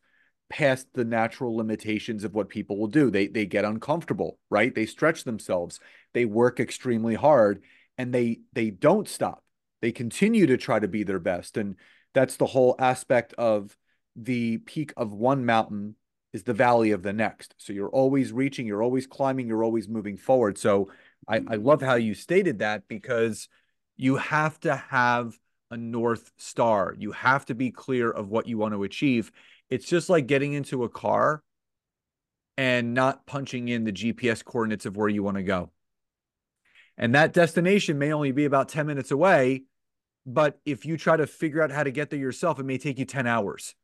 past 0.49 0.87
the 0.93 1.05
natural 1.05 1.55
limitations 1.55 2.23
of 2.23 2.33
what 2.33 2.49
people 2.49 2.77
will 2.77 2.87
do. 2.87 3.11
They 3.11 3.27
they 3.27 3.45
get 3.45 3.65
uncomfortable, 3.65 4.39
right? 4.49 4.73
They 4.73 4.85
stretch 4.85 5.23
themselves. 5.23 5.79
They 6.13 6.25
work 6.25 6.59
extremely 6.59 7.15
hard 7.15 7.63
and 7.97 8.13
they 8.13 8.39
they 8.53 8.69
don't 8.69 9.07
stop. 9.07 9.43
They 9.81 9.91
continue 9.91 10.47
to 10.47 10.57
try 10.57 10.79
to 10.79 10.87
be 10.87 11.03
their 11.03 11.19
best. 11.19 11.57
And 11.57 11.75
that's 12.13 12.37
the 12.37 12.45
whole 12.45 12.75
aspect 12.79 13.33
of 13.37 13.77
the 14.15 14.57
peak 14.57 14.93
of 14.97 15.13
one 15.13 15.45
mountain 15.45 15.95
is 16.33 16.43
the 16.43 16.53
valley 16.53 16.91
of 16.91 17.03
the 17.03 17.13
next. 17.13 17.53
So 17.57 17.73
you're 17.73 17.89
always 17.89 18.31
reaching, 18.31 18.65
you're 18.67 18.83
always 18.83 19.07
climbing, 19.07 19.47
you're 19.47 19.63
always 19.63 19.87
moving 19.87 20.17
forward. 20.17 20.57
So 20.57 20.89
I, 21.27 21.41
I 21.47 21.55
love 21.55 21.81
how 21.81 21.95
you 21.95 22.13
stated 22.13 22.59
that 22.59 22.87
because 22.87 23.49
you 23.95 24.15
have 24.17 24.59
to 24.61 24.75
have 24.75 25.37
a 25.69 25.77
North 25.77 26.31
Star. 26.37 26.95
You 26.97 27.11
have 27.11 27.45
to 27.45 27.55
be 27.55 27.71
clear 27.71 28.09
of 28.09 28.29
what 28.29 28.47
you 28.47 28.57
want 28.57 28.73
to 28.73 28.83
achieve. 28.83 29.31
It's 29.69 29.85
just 29.85 30.09
like 30.09 30.27
getting 30.27 30.53
into 30.53 30.83
a 30.83 30.89
car 30.89 31.43
and 32.57 32.93
not 32.93 33.25
punching 33.25 33.67
in 33.67 33.83
the 33.83 33.91
GPS 33.91 34.43
coordinates 34.43 34.85
of 34.85 34.95
where 34.95 35.09
you 35.09 35.23
want 35.23 35.37
to 35.37 35.43
go. 35.43 35.71
And 36.97 37.13
that 37.13 37.33
destination 37.33 37.99
may 37.99 38.11
only 38.13 38.31
be 38.31 38.45
about 38.45 38.69
10 38.69 38.87
minutes 38.87 39.11
away. 39.11 39.63
But 40.25 40.59
if 40.65 40.85
you 40.85 40.97
try 40.97 41.15
to 41.15 41.27
figure 41.27 41.61
out 41.61 41.71
how 41.71 41.83
to 41.83 41.91
get 41.91 42.09
there 42.09 42.19
yourself, 42.19 42.59
it 42.59 42.65
may 42.65 42.77
take 42.77 42.99
you 42.99 43.05
10 43.05 43.27
hours. 43.27 43.75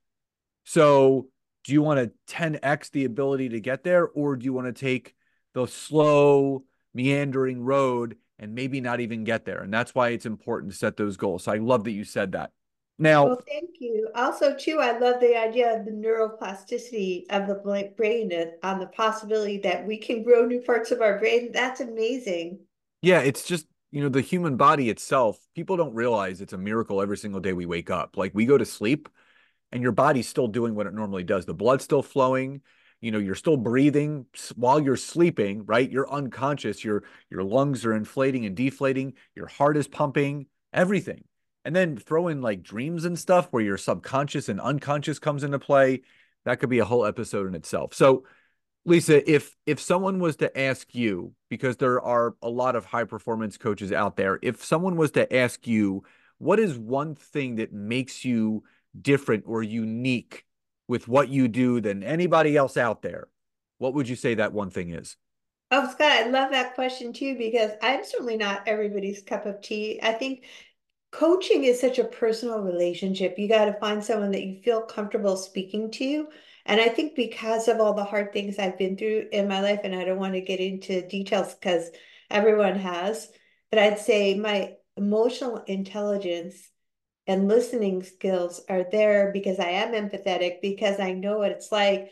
So 0.66 1.28
do 1.64 1.74
you 1.74 1.82
want 1.82 2.00
to 2.00 2.36
10x 2.36 2.92
the 2.92 3.06
ability 3.06 3.50
to 3.50 3.60
get 3.60 3.84
there, 3.84 4.08
or 4.08 4.36
do 4.36 4.44
you 4.44 4.54
want 4.54 4.68
to 4.68 4.74
take 4.74 5.16
the 5.54 5.68
slow, 5.68 6.64
meandering 6.94 7.64
road 7.64 8.18
and 8.40 8.56
maybe 8.56 8.82
not 8.82 9.00
even 9.00 9.24
get 9.24 9.46
there? 9.46 9.62
And 9.62 9.74
that's 9.74 9.96
why 9.96 10.10
it's 10.10 10.26
important 10.26 10.72
to 10.72 10.78
set 10.78 10.98
those 10.98 11.18
goals. 11.18 11.44
So 11.44 11.52
I 11.52 11.58
love 11.58 11.84
that 11.86 11.92
you 11.92 12.04
said 12.04 12.34
that. 12.34 12.52
Now, 13.00 13.26
well, 13.26 13.44
thank 13.48 13.72
you. 13.80 14.10
Also, 14.14 14.56
too, 14.56 14.78
I 14.80 14.98
love 15.00 15.20
the 15.20 15.36
idea 15.36 15.78
of 15.78 15.86
the 15.86 15.92
neuroplasticity 15.92 17.26
of 17.32 17.48
the 17.48 17.56
brain 17.98 18.32
on 18.62 18.80
the 18.80 18.86
possibility 18.86 19.58
that 19.60 19.86
we 19.86 19.98
can 19.98 20.24
grow 20.24 20.46
new 20.46 20.62
parts 20.62 20.92
of 20.92 21.02
our 21.02 21.18
brain. 21.18 21.52
That's 21.52 21.82
amazing. 21.82 22.60
Yeah, 23.02 23.20
it's 23.20 23.46
just, 23.46 23.66
you 23.92 24.02
know, 24.02 24.10
the 24.10 24.22
human 24.22 24.58
body 24.58 24.90
itself, 24.90 25.40
people 25.56 25.76
don't 25.76 25.96
realize 25.96 26.40
it's 26.40 26.54
a 26.54 26.58
miracle 26.58 27.02
every 27.02 27.18
single 27.18 27.42
day 27.42 27.54
we 27.54 27.66
wake 27.66 27.90
up. 27.90 28.16
Like 28.16 28.36
we 28.36 28.46
go 28.46 28.58
to 28.58 28.66
sleep 28.66 29.10
and 29.72 29.82
your 29.82 29.92
body's 29.92 30.30
still 30.30 30.48
doing 30.48 30.76
what 30.76 30.86
it 30.86 30.94
normally 30.94 31.24
does. 31.24 31.46
The 31.46 31.54
blood's 31.56 31.84
still 31.84 32.04
flowing. 32.04 32.62
You 33.04 33.12
know, 33.12 33.20
you're 33.20 33.36
still 33.36 33.58
breathing 33.58 34.28
while 34.56 34.80
you're 34.80 34.96
sleeping, 34.96 35.66
right? 35.66 35.92
You're 35.92 36.10
unconscious. 36.10 36.86
Your 36.86 37.04
your 37.30 37.44
lungs 37.44 37.84
are 37.86 37.94
inflating 37.94 38.46
and 38.46 38.56
deflating. 38.56 39.16
Your 39.36 39.48
heart 39.48 39.76
is 39.76 39.90
pumping, 39.90 40.46
everything. 40.72 41.26
And 41.66 41.76
then 41.76 41.98
throw 41.98 42.30
in 42.30 42.42
like 42.42 42.64
dreams 42.64 43.04
and 43.04 43.20
stuff 43.20 43.50
where 43.52 43.62
your 43.62 43.78
subconscious 43.78 44.48
and 44.48 44.62
unconscious 44.62 45.20
comes 45.20 45.44
into 45.44 45.60
play. 45.60 46.04
That 46.46 46.62
could 46.62 46.70
be 46.70 46.80
a 46.80 46.86
whole 46.86 47.06
episode 47.06 47.46
in 47.46 47.56
itself. 47.56 47.94
So, 47.94 48.24
Lisa, 48.86 49.30
if 49.30 49.54
if 49.66 49.82
someone 49.82 50.20
was 50.20 50.38
to 50.38 50.58
ask 50.58 50.96
you, 50.96 51.34
because 51.50 51.76
there 51.76 52.02
are 52.02 52.36
a 52.42 52.50
lot 52.50 52.78
of 52.78 52.86
high 52.86 53.04
performance 53.04 53.58
coaches 53.58 53.92
out 53.92 54.16
there, 54.16 54.40
if 54.42 54.64
someone 54.64 54.96
was 54.96 55.12
to 55.12 55.36
ask 55.36 55.68
you, 55.68 56.04
what 56.38 56.58
is 56.58 56.78
one 56.78 57.16
thing 57.16 57.56
that 57.58 57.74
makes 57.74 58.24
you 58.24 58.64
different 59.02 59.44
or 59.46 59.62
unique 59.62 60.46
with 60.88 61.08
what 61.08 61.30
you 61.30 61.48
do 61.48 61.82
than 61.82 62.04
anybody 62.04 62.58
else 62.58 62.78
out 62.78 63.02
there, 63.02 63.28
what 63.78 63.94
would 63.94 64.10
you 64.10 64.16
say 64.16 64.36
that 64.36 64.54
one 64.54 64.70
thing 64.70 64.90
is? 64.90 65.16
Oh, 65.72 65.90
Scott, 65.92 66.12
I 66.12 66.28
love 66.30 66.52
that 66.52 66.76
question 66.76 67.14
too, 67.14 67.38
because 67.38 67.72
I'm 67.82 68.06
certainly 68.06 68.38
not 68.38 68.68
everybody's 68.68 69.24
cup 69.24 69.46
of 69.46 69.62
tea. 69.62 70.00
I 70.04 70.12
think 70.12 70.46
coaching 71.12 71.64
is 71.64 71.82
such 71.82 72.00
a 72.00 72.04
personal 72.04 72.60
relationship. 72.60 73.40
You 73.40 73.48
got 73.48 73.66
to 73.66 73.74
find 73.74 74.04
someone 74.04 74.32
that 74.32 74.44
you 74.44 74.62
feel 74.62 74.82
comfortable 74.82 75.36
speaking 75.36 75.90
to. 75.92 76.28
And 76.66 76.80
I 76.80 76.90
think 76.90 77.16
because 77.16 77.68
of 77.68 77.80
all 77.80 77.94
the 77.94 78.04
hard 78.04 78.32
things 78.32 78.60
I've 78.60 78.78
been 78.78 78.98
through 78.98 79.28
in 79.32 79.48
my 79.48 79.62
life, 79.62 79.82
and 79.84 79.96
I 79.96 80.06
don't 80.06 80.20
want 80.20 80.34
to 80.34 80.42
get 80.42 80.60
into 80.60 81.08
details 81.08 81.54
because 81.56 81.90
everyone 82.30 82.76
has, 82.76 83.30
but 83.70 83.80
I'd 83.80 84.00
say 84.00 84.36
my 84.36 84.74
emotional 84.96 85.58
intelligence 85.68 86.70
and 87.28 87.48
listening 87.48 88.04
skills 88.04 88.62
are 88.70 88.86
there 88.92 89.32
because 89.32 89.60
I 89.60 89.70
am 89.70 89.94
empathetic, 89.94 90.62
because 90.62 91.00
I 91.00 91.14
know 91.14 91.38
what 91.38 91.52
it's 91.52 91.72
like 91.72 92.12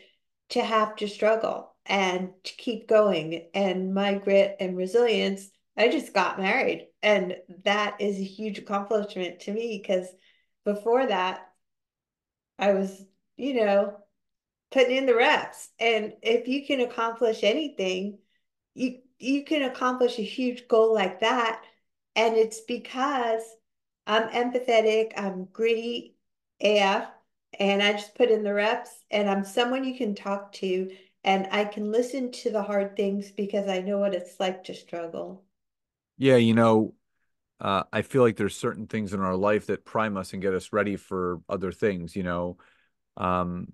to 0.50 0.62
have 0.62 0.96
to 0.96 1.08
struggle 1.08 1.74
and 1.86 2.30
to 2.44 2.54
keep 2.56 2.88
going. 2.88 3.48
And 3.54 3.94
my 3.94 4.14
grit 4.14 4.56
and 4.60 4.76
resilience, 4.76 5.50
I 5.76 5.88
just 5.88 6.14
got 6.14 6.38
married. 6.38 6.88
And 7.02 7.36
that 7.64 8.00
is 8.00 8.18
a 8.18 8.24
huge 8.24 8.58
accomplishment 8.58 9.40
to 9.40 9.52
me 9.52 9.80
because 9.82 10.08
before 10.64 11.06
that, 11.06 11.48
I 12.58 12.72
was, 12.72 13.04
you 13.36 13.54
know, 13.54 13.96
putting 14.70 14.96
in 14.96 15.06
the 15.06 15.14
reps. 15.14 15.68
And 15.78 16.14
if 16.22 16.48
you 16.48 16.66
can 16.66 16.80
accomplish 16.80 17.42
anything, 17.42 18.18
you 18.74 19.00
you 19.18 19.44
can 19.44 19.62
accomplish 19.62 20.18
a 20.18 20.22
huge 20.22 20.66
goal 20.68 20.92
like 20.94 21.20
that. 21.20 21.62
And 22.16 22.36
it's 22.36 22.60
because 22.60 23.42
I'm 24.06 24.28
empathetic, 24.30 25.12
I'm 25.16 25.46
gritty 25.46 26.16
AF, 26.60 27.08
and 27.58 27.82
I 27.82 27.92
just 27.92 28.14
put 28.14 28.30
in 28.30 28.42
the 28.42 28.54
reps, 28.54 29.04
and 29.10 29.28
I'm 29.28 29.44
someone 29.44 29.84
you 29.84 29.96
can 29.96 30.14
talk 30.14 30.52
to, 30.54 30.90
and 31.24 31.48
I 31.50 31.64
can 31.64 31.92
listen 31.92 32.32
to 32.32 32.50
the 32.50 32.62
hard 32.62 32.96
things 32.96 33.30
because 33.30 33.68
I 33.68 33.80
know 33.80 33.98
what 33.98 34.14
it's 34.14 34.40
like 34.40 34.64
to 34.64 34.74
struggle. 34.74 35.44
Yeah, 36.18 36.36
you 36.36 36.54
know, 36.54 36.94
uh, 37.60 37.84
I 37.92 38.02
feel 38.02 38.22
like 38.22 38.36
there's 38.36 38.56
certain 38.56 38.86
things 38.86 39.14
in 39.14 39.20
our 39.20 39.36
life 39.36 39.66
that 39.66 39.84
prime 39.84 40.16
us 40.16 40.32
and 40.32 40.42
get 40.42 40.54
us 40.54 40.72
ready 40.72 40.96
for 40.96 41.40
other 41.48 41.72
things. 41.72 42.16
You 42.16 42.24
know, 42.24 42.56
um, 43.16 43.72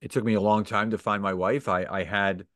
it 0.00 0.10
took 0.10 0.24
me 0.24 0.34
a 0.34 0.40
long 0.40 0.64
time 0.64 0.90
to 0.90 0.98
find 0.98 1.22
my 1.22 1.34
wife. 1.34 1.68
I 1.68 1.84
I 1.84 2.04
had 2.04 2.46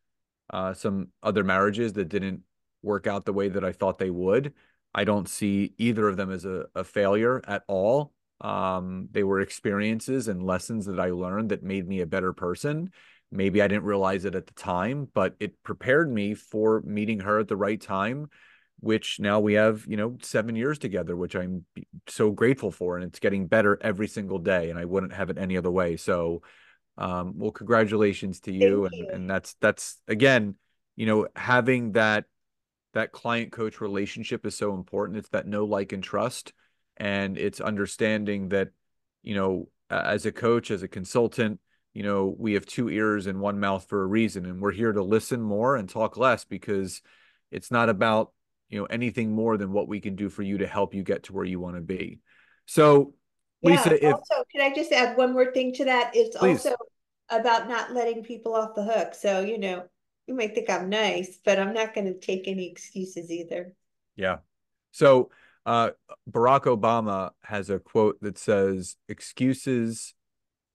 uh, 0.51 0.75
some 0.75 1.09
other 1.23 1.45
marriages 1.45 1.93
that 1.95 2.09
didn't 2.09 2.43
work 2.83 3.07
out 3.07 3.25
the 3.25 3.33
way 3.33 3.49
that 3.49 3.65
I 3.65 3.73
thought 3.73 3.99
they 3.99 4.11
would. 4.11 4.55
I 4.95 5.05
don't 5.05 5.29
see 5.29 5.75
either 5.79 6.09
of 6.09 6.17
them 6.17 6.31
as 6.31 6.45
a, 6.45 6.67
a 6.75 6.85
failure 6.85 7.43
at 7.47 7.63
all. 7.67 8.13
Um, 8.41 9.09
they 9.13 9.23
were 9.23 9.41
experiences 9.41 10.29
and 10.29 10.43
lessons 10.43 10.87
that 10.87 10.99
I 10.99 11.11
learned 11.11 11.51
that 11.51 11.63
made 11.63 11.87
me 11.87 12.01
a 12.01 12.07
better 12.07 12.33
person. 12.33 12.91
Maybe 13.31 13.63
I 13.63 13.69
didn't 13.69 13.85
realize 13.85 14.25
it 14.25 14.35
at 14.35 14.47
the 14.47 14.53
time, 14.55 15.09
but 15.15 15.35
it 15.41 15.63
prepared 15.63 16.13
me 16.13 16.35
for 16.35 16.83
meeting 16.85 17.21
her 17.21 17.39
at 17.39 17.49
the 17.49 17.57
right 17.57 17.81
time, 17.81 18.29
which 18.81 19.21
now 19.21 19.41
we 19.41 19.55
have, 19.55 19.87
you 19.87 19.97
know, 19.97 20.19
seven 20.23 20.57
years 20.57 20.79
together, 20.79 21.17
which 21.17 21.35
I'm 21.35 21.65
so 22.09 22.31
grateful 22.31 22.71
for. 22.71 22.97
And 22.97 23.05
it's 23.05 23.21
getting 23.21 23.47
better 23.47 23.79
every 23.81 24.09
single 24.09 24.39
day. 24.39 24.69
And 24.69 24.79
I 24.79 24.85
wouldn't 24.85 25.15
have 25.15 25.31
it 25.31 25.39
any 25.39 25.57
other 25.57 25.71
way. 25.71 25.97
So, 25.97 26.43
um, 26.99 27.35
well, 27.37 27.53
congratulations 27.53 28.41
to 28.41 28.53
you. 28.53 28.85
And, 28.85 28.95
you. 28.95 29.09
and 29.11 29.31
that's, 29.31 29.55
that's 29.61 29.99
again, 30.09 30.57
you 30.97 31.07
know, 31.07 31.29
having 31.35 31.93
that 31.93 32.27
that 32.95 33.13
client 33.13 33.53
coach 33.53 33.81
relationship 33.81 34.45
is 34.47 34.57
so 34.57 34.75
important. 34.75 35.19
It's 35.19 35.31
that 35.31 35.47
know, 35.47 35.65
like, 35.65 35.93
and 35.93 36.03
trust. 36.03 36.53
And 36.97 37.39
it's 37.39 37.61
understanding 37.61 38.51
that, 38.51 38.69
you 39.23 39.35
know, 39.35 39.69
as 39.91 40.27
a 40.27 40.33
coach, 40.33 40.71
as 40.71 40.83
a 40.83 40.89
consultant, 40.89 41.61
you 41.95 42.03
know, 42.03 42.35
we 42.39 42.55
have 42.55 42.67
two 42.67 42.89
ears 42.89 43.27
and 43.27 43.41
one 43.41 43.61
mouth 43.61 43.87
for 43.89 44.03
a 44.03 44.07
reason. 44.07 44.47
And 44.47 44.61
we're 44.61 44.73
here 44.73 44.93
to 44.93 45.03
listen 45.03 45.41
more 45.43 45.77
and 45.77 45.89
talk 45.89 46.17
less 46.17 46.45
because 46.45 47.03
it's 47.51 47.71
not 47.71 47.89
about, 47.89 48.33
you 48.69 48.79
know, 48.79 48.87
anything 48.87 49.33
more 49.33 49.57
than 49.57 49.73
what 49.73 49.89
we 49.89 50.01
can 50.01 50.17
do 50.17 50.29
for 50.29 50.43
you 50.43 50.59
to 50.59 50.67
help 50.67 50.95
you 50.95 51.03
get 51.03 51.25
to 51.25 51.33
where 51.33 51.45
you 51.45 51.61
want 51.61 51.77
to 51.77 51.83
be. 51.83 52.21
So, 52.67 53.15
yeah, 53.61 53.71
Lisa, 53.73 54.07
if, 54.07 54.15
also, 54.15 54.45
can 54.51 54.61
I 54.63 54.75
just 54.75 54.93
add 54.93 55.17
one 55.17 55.33
more 55.33 55.53
thing 55.53 55.75
to 55.75 55.85
that? 55.85 56.13
It's 56.15 56.37
please. 56.37 56.65
also 56.65 56.77
about 57.29 57.69
not 57.69 57.93
letting 57.93 58.23
people 58.23 58.55
off 58.55 58.75
the 58.75 58.85
hook. 58.85 59.15
So, 59.15 59.41
you 59.41 59.59
know, 59.59 59.85
you 60.27 60.35
might 60.35 60.55
think 60.55 60.71
I'm 60.71 60.89
nice, 60.89 61.39
but 61.45 61.59
I'm 61.59 61.73
not 61.73 61.95
going 61.95 62.07
to 62.07 62.19
take 62.19 62.47
any 62.47 62.71
excuses 62.71 63.31
either. 63.31 63.75
Yeah. 64.17 64.39
So 64.93 65.31
uh, 65.67 65.91
Barack 66.31 66.63
Obama 66.63 67.31
has 67.43 67.71
a 67.71 67.79
quote 67.79 68.21
that 68.23 68.39
says, 68.39 68.97
"Excuses 69.09 70.15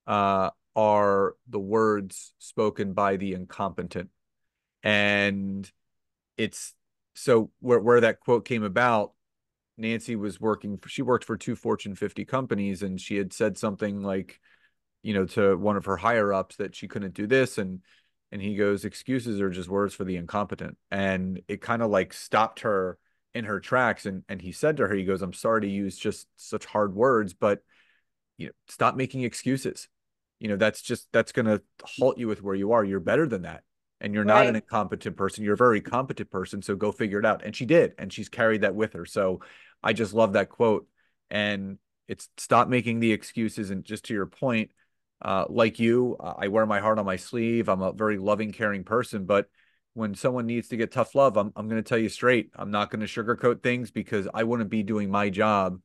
uh, 0.05 0.49
are 0.75 1.35
the 1.47 1.59
words 1.59 2.33
spoken 2.39 2.93
by 2.93 3.17
the 3.17 3.33
incompetent," 3.33 4.09
and 4.83 5.69
it's 6.37 6.73
so 7.13 7.51
where 7.59 7.79
where 7.79 8.01
that 8.01 8.19
quote 8.19 8.45
came 8.45 8.63
about 8.63 9.13
Nancy 9.77 10.15
was 10.15 10.41
working, 10.41 10.79
she 10.87 11.01
worked 11.01 11.25
for 11.25 11.37
two 11.37 11.55
Fortune 11.55 11.95
50 11.95 12.25
companies 12.25 12.81
and 12.81 12.99
she 12.99 13.15
had 13.15 13.31
said 13.31 13.57
something 13.57 14.01
like, 14.01 14.39
you 15.03 15.13
know, 15.13 15.25
to 15.25 15.55
one 15.55 15.77
of 15.77 15.85
her 15.85 15.97
higher 15.97 16.33
ups 16.33 16.55
that 16.57 16.75
she 16.75 16.87
couldn't 16.87 17.13
do 17.13 17.27
this. 17.27 17.57
And, 17.57 17.81
and 18.31 18.41
he 18.41 18.55
goes, 18.55 18.85
excuses 18.85 19.39
are 19.39 19.49
just 19.49 19.69
words 19.69 19.93
for 19.93 20.03
the 20.03 20.17
incompetent. 20.17 20.77
And 20.91 21.41
it 21.47 21.61
kind 21.61 21.81
of 21.81 21.89
like 21.89 22.13
stopped 22.13 22.61
her 22.61 22.97
in 23.33 23.45
her 23.45 23.59
tracks. 23.59 24.05
And, 24.05 24.23
and 24.27 24.41
he 24.41 24.51
said 24.51 24.77
to 24.77 24.87
her, 24.87 24.93
he 24.93 25.05
goes, 25.05 25.21
I'm 25.21 25.33
sorry 25.33 25.61
to 25.61 25.69
use 25.69 25.97
just 25.97 26.27
such 26.35 26.65
hard 26.65 26.93
words, 26.93 27.33
but, 27.33 27.59
you 28.37 28.47
know, 28.47 28.53
stop 28.67 28.95
making 28.95 29.23
excuses. 29.23 29.87
You 30.39 30.49
know, 30.49 30.57
that's 30.57 30.81
just, 30.81 31.07
that's 31.11 31.31
going 31.31 31.45
to 31.45 31.61
halt 31.83 32.17
you 32.17 32.27
with 32.27 32.43
where 32.43 32.55
you 32.55 32.73
are. 32.73 32.83
You're 32.83 32.99
better 32.99 33.27
than 33.27 33.43
that 33.43 33.63
and 33.99 34.13
you're 34.13 34.25
not 34.25 34.35
right. 34.35 34.47
an 34.47 34.55
incompetent 34.55 35.17
person. 35.17 35.43
You're 35.43 35.55
a 35.55 35.57
very 35.57 35.81
competent 35.81 36.29
person. 36.29 36.61
So 36.61 36.75
go 36.75 36.91
figure 36.91 37.19
it 37.19 37.25
out. 37.25 37.43
And 37.43 37.55
she 37.55 37.65
did. 37.65 37.93
And 37.97 38.11
she's 38.11 38.29
carried 38.29 38.61
that 38.61 38.75
with 38.75 38.93
her. 38.93 39.05
So 39.05 39.41
I 39.81 39.93
just 39.93 40.13
love 40.13 40.33
that 40.33 40.49
quote. 40.49 40.87
And 41.29 41.77
it's 42.07 42.29
stop 42.37 42.67
making 42.67 42.99
the 42.99 43.11
excuses. 43.11 43.69
And 43.69 43.83
just 43.83 44.05
to 44.05 44.13
your 44.13 44.27
point, 44.27 44.71
uh, 45.21 45.45
like 45.49 45.79
you, 45.79 46.17
uh, 46.19 46.33
I 46.37 46.47
wear 46.47 46.65
my 46.65 46.79
heart 46.79 46.99
on 46.99 47.05
my 47.05 47.15
sleeve. 47.15 47.69
I'm 47.69 47.81
a 47.81 47.91
very 47.91 48.17
loving, 48.17 48.51
caring 48.51 48.83
person. 48.83 49.25
But 49.25 49.47
when 49.93 50.15
someone 50.15 50.45
needs 50.45 50.67
to 50.69 50.77
get 50.77 50.91
tough 50.91 51.15
love, 51.15 51.37
I'm, 51.37 51.51
I'm 51.55 51.67
going 51.67 51.81
to 51.81 51.87
tell 51.87 51.97
you 51.97 52.09
straight. 52.09 52.51
I'm 52.55 52.71
not 52.71 52.91
going 52.91 53.05
to 53.05 53.07
sugarcoat 53.07 53.63
things 53.63 53.91
because 53.91 54.27
I 54.33 54.43
wouldn't 54.43 54.69
be 54.69 54.83
doing 54.83 55.09
my 55.09 55.29
job 55.29 55.79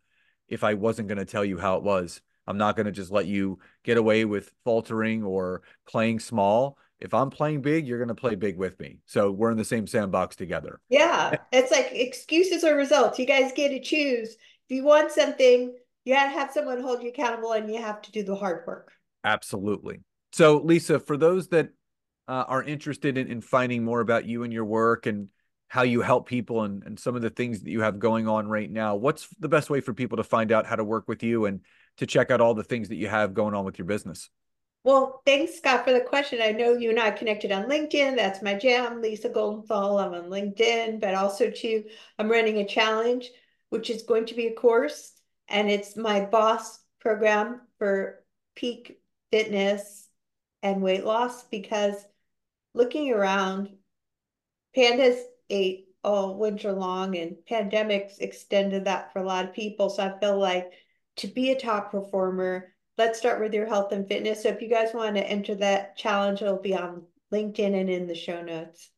if 0.49 0.65
I 0.65 0.75
wasn't 0.75 1.09
going 1.09 1.19
to 1.19 1.25
tell 1.25 1.45
you 1.45 1.59
how 1.59 1.77
it 1.77 1.83
was. 1.83 2.21
I'm 2.47 2.59
not 2.59 2.77
going 2.77 2.87
to 2.87 2.93
just 2.93 3.13
let 3.13 3.27
you 3.27 3.59
get 3.85 3.97
away 3.97 4.25
with 4.25 4.53
faltering 4.65 5.23
or 5.23 5.63
playing 5.87 6.21
small 6.21 6.77
if 7.03 7.15
I'm 7.15 7.31
playing 7.31 7.63
big, 7.63 7.89
you're 7.89 7.99
going 7.99 8.09
to 8.09 8.15
play 8.15 8.37
big 8.37 8.57
with 8.57 8.79
me. 8.79 8.99
So 9.07 9.33
we're 9.33 9.51
in 9.51 9.59
the 9.59 9.65
same 9.65 9.89
sandbox 9.89 10.37
together. 10.37 10.81
Yeah. 10.89 11.35
It's 11.53 11.73
like 11.73 11.91
excuses 11.93 12.63
or 12.63 12.77
results. 12.77 13.19
You 13.19 13.27
guys 13.27 13.51
get 13.57 13.71
to 13.71 13.81
choose. 13.81 14.31
If 14.31 14.77
you 14.77 14.85
want 14.85 15.11
something, 15.11 15.75
you 16.05 16.15
got 16.15 16.25
to 16.27 16.31
have 16.31 16.53
someone 16.53 16.81
hold 16.81 17.03
you 17.03 17.09
accountable 17.09 17.53
and 17.53 17.69
you 17.69 17.83
have 17.83 18.03
to 18.03 18.13
do 18.13 18.23
the 18.23 18.37
hard 18.37 18.65
work. 18.69 18.93
Absolutely. 19.25 20.01
So, 20.33 20.59
Lisa, 20.59 20.99
for 20.99 21.17
those 21.17 21.49
that 21.49 21.71
uh, 22.29 22.45
are 22.49 22.63
interested 22.63 23.19
in, 23.19 23.29
in 23.29 23.41
finding 23.41 23.85
more 23.85 24.01
about 24.01 24.25
you 24.25 24.43
and 24.45 24.53
your 24.53 24.65
work 24.65 25.07
and 25.07 25.29
how 25.69 25.83
you 25.83 26.03
help 26.03 26.29
people 26.29 26.63
and, 26.63 26.83
and 26.85 26.99
some 26.99 27.17
of 27.17 27.23
the 27.23 27.31
things 27.31 27.63
that 27.63 27.71
you 27.71 27.81
have 27.81 27.99
going 27.99 28.29
on 28.29 28.47
right 28.47 28.71
now, 28.71 28.95
what's 28.95 29.29
the 29.39 29.49
best 29.49 29.71
way 29.71 29.81
for 29.81 29.95
people 29.95 30.17
to 30.17 30.25
find 30.25 30.53
out 30.53 30.67
how 30.67 30.77
to 30.77 30.85
work 30.85 31.09
with 31.09 31.23
you 31.23 31.47
and 31.47 31.61
to 31.97 32.07
check 32.07 32.31
out 32.31 32.41
all 32.41 32.55
the 32.55 32.65
things 32.65 32.89
that 32.89 32.97
you 32.97 33.09
have 33.09 33.35
going 33.35 33.55
on 33.55 33.65
with 33.65 33.79
your 33.79 33.87
business? 33.87 34.31
Well, 34.85 35.23
thanks, 35.25 35.55
Scott, 35.55 35.85
for 35.85 35.93
the 35.93 36.01
question. 36.01 36.41
I 36.43 36.51
know 36.51 36.73
you 36.73 36.91
and 36.91 36.99
I 36.99 37.13
connected 37.13 37.53
on 37.53 37.69
LinkedIn. 37.69 38.17
That's 38.17 38.43
my 38.43 38.55
jam, 38.55 39.01
Lisa 39.01 39.29
Goldenthal. 39.29 40.03
I'm 40.03 40.13
on 40.13 40.29
LinkedIn, 40.29 41.01
but 41.01 41.15
also 41.15 41.51
too, 41.51 41.85
I'm 42.19 42.29
running 42.29 42.57
a 42.57 42.67
challenge, 42.67 43.31
which 43.71 43.91
is 43.91 44.03
going 44.03 44.27
to 44.27 44.35
be 44.35 44.49
a 44.49 44.55
course, 44.55 45.13
and 45.49 45.71
it's 45.71 45.97
my 45.97 46.21
boss 46.25 46.81
program 47.01 47.61
for 47.79 48.25
peak 48.57 48.99
fitness 49.33 50.09
and 50.63 50.83
weight 50.83 51.05
loss. 51.05 51.43
Because 51.45 51.97
looking 52.75 53.13
around, 53.13 53.71
pandas 54.77 55.19
ate 55.51 55.89
all 56.05 56.39
winter 56.39 56.73
long, 56.73 57.17
and 57.17 57.37
pandemics 57.51 58.21
extended 58.21 58.85
that 58.85 59.13
for 59.13 59.19
a 59.19 59.27
lot 59.27 59.45
of 59.45 59.55
people. 59.55 59.91
So 59.91 60.05
I 60.05 60.19
feel 60.21 60.39
like 60.39 60.73
to 61.17 61.27
be 61.27 61.51
a 61.51 61.59
top 61.59 61.91
performer 61.91 62.73
let's 62.99 63.19
start 63.19 63.41
with 63.41 63.55
your 63.55 63.67
health 63.67 63.93
and 63.93 64.07
fitness. 64.07 64.43
So 64.43 64.51
if 64.51 64.61
you 64.61 64.69
guys 64.69 64.95
want 64.95 65.17
to 65.17 65.29
enter 65.29 65.55
that 65.57 65.97
challenge, 65.97 66.43
it'll 66.43 66.61
be 66.61 66.77
on 66.77 67.03
LinkedIn 67.33 67.81
and 67.81 67.91
in 67.91 68.07
the 68.07 68.15
show 68.15 68.43
notes. 68.43 68.91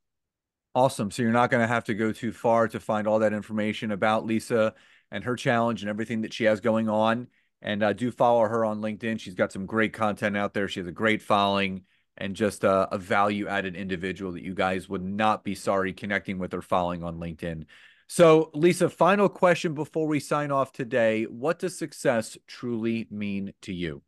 Awesome. 0.75 1.11
So 1.11 1.23
you're 1.23 1.33
not 1.33 1.51
going 1.51 1.63
to 1.63 1.73
have 1.73 1.85
to 1.85 1.95
go 1.95 2.11
too 2.13 2.33
far 2.33 2.67
to 2.69 2.81
find 2.81 3.07
all 3.07 3.21
that 3.21 3.33
information 3.33 3.93
about 3.93 4.27
Lisa 4.27 4.75
and 5.13 5.23
her 5.23 5.37
challenge 5.37 5.83
and 5.83 5.89
everything 5.89 6.23
that 6.23 6.33
she 6.33 6.45
has 6.45 6.61
going 6.61 6.89
on. 6.89 7.29
And 7.65 7.83
uh, 7.83 7.95
do 7.95 8.11
follow 8.11 8.43
her 8.43 8.65
on 8.65 8.83
LinkedIn. 8.83 9.19
She's 9.19 9.35
got 9.35 9.51
some 9.51 9.65
great 9.65 9.95
content 9.95 10.37
out 10.37 10.53
there. 10.53 10.69
She 10.69 10.81
has 10.81 10.87
a 10.87 10.93
great 10.93 11.23
following 11.23 11.83
and 12.17 12.37
just 12.37 12.63
a, 12.63 12.95
a 12.95 12.99
value 12.99 13.49
added 13.49 13.75
individual 13.75 14.33
that 14.33 14.45
you 14.45 14.55
guys 14.55 14.89
would 14.89 15.03
not 15.03 15.43
be 15.43 15.55
sorry 15.55 15.93
connecting 15.93 16.39
with 16.39 16.55
or 16.55 16.63
following 16.63 17.03
on 17.03 17.19
LinkedIn. 17.19 17.65
So, 18.07 18.51
Lisa, 18.53 18.91
final 18.91 19.31
question 19.31 19.73
before 19.73 20.07
we 20.07 20.21
sign 20.21 20.51
off 20.51 20.73
today. 20.73 21.25
What 21.25 21.59
does 21.59 21.77
success 21.77 22.37
truly 22.47 23.09
mean 23.11 23.55
to 23.63 23.73
you? 23.73 24.03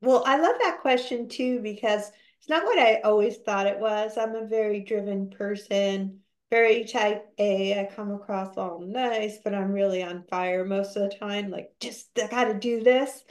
Well, 0.00 0.22
I 0.24 0.38
love 0.38 0.54
that 0.60 0.80
question 0.82 1.28
too, 1.28 1.60
because 1.60 2.12
it's 2.38 2.48
not 2.48 2.64
what 2.64 2.78
I 2.78 3.00
always 3.00 3.38
thought 3.38 3.66
it 3.66 3.78
was. 3.78 4.16
I'm 4.16 4.36
a 4.36 4.46
very 4.46 4.80
driven 4.80 5.30
person, 5.30 6.20
very 6.52 6.84
type 6.84 7.32
A. 7.38 7.80
I 7.80 7.94
come 7.94 8.12
across 8.12 8.58
all 8.58 8.78
nice, 8.78 9.38
but 9.42 9.54
I'm 9.54 9.72
really 9.72 10.02
on 10.02 10.26
fire 10.28 10.66
most 10.66 10.96
of 10.96 11.08
the 11.08 11.16
time. 11.16 11.50
Like, 11.50 11.70
just 11.80 12.10
I 12.22 12.26
got 12.26 12.44
to 12.44 12.54
do 12.58 12.82
this. 12.82 13.24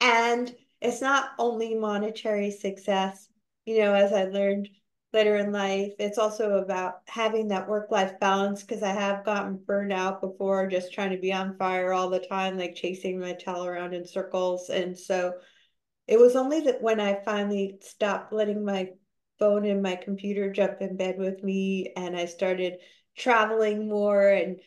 And 0.00 0.54
it's 0.80 1.00
not 1.00 1.30
only 1.40 1.74
monetary 1.74 2.52
success, 2.52 3.28
you 3.64 3.80
know, 3.80 3.94
as 3.94 4.12
I 4.12 4.26
learned 4.26 4.68
later 5.12 5.34
in 5.38 5.50
life. 5.50 5.90
It's 5.98 6.18
also 6.18 6.58
about 6.58 7.00
having 7.08 7.48
that 7.48 7.68
work 7.68 7.90
life 7.90 8.12
balance 8.20 8.62
because 8.62 8.84
I 8.84 8.92
have 8.92 9.24
gotten 9.24 9.56
burned 9.56 9.92
out 9.92 10.20
before 10.20 10.68
just 10.68 10.92
trying 10.92 11.10
to 11.10 11.18
be 11.18 11.32
on 11.32 11.56
fire 11.58 11.92
all 11.92 12.08
the 12.08 12.20
time, 12.20 12.56
like 12.56 12.76
chasing 12.76 13.18
my 13.18 13.32
tail 13.32 13.66
around 13.66 13.92
in 13.92 14.06
circles. 14.06 14.70
And 14.70 14.96
so 14.96 15.32
it 16.06 16.20
was 16.20 16.36
only 16.36 16.60
that 16.60 16.80
when 16.80 17.00
I 17.00 17.24
finally 17.24 17.78
stopped 17.80 18.32
letting 18.32 18.64
my 18.64 18.90
phone 19.38 19.64
and 19.64 19.82
my 19.82 19.96
computer 19.96 20.52
jump 20.52 20.80
in 20.80 20.96
bed 20.96 21.18
with 21.18 21.42
me 21.42 21.92
and 21.96 22.16
I 22.16 22.26
started 22.26 22.78
traveling 23.16 23.88
more 23.88 24.28
and 24.28 24.60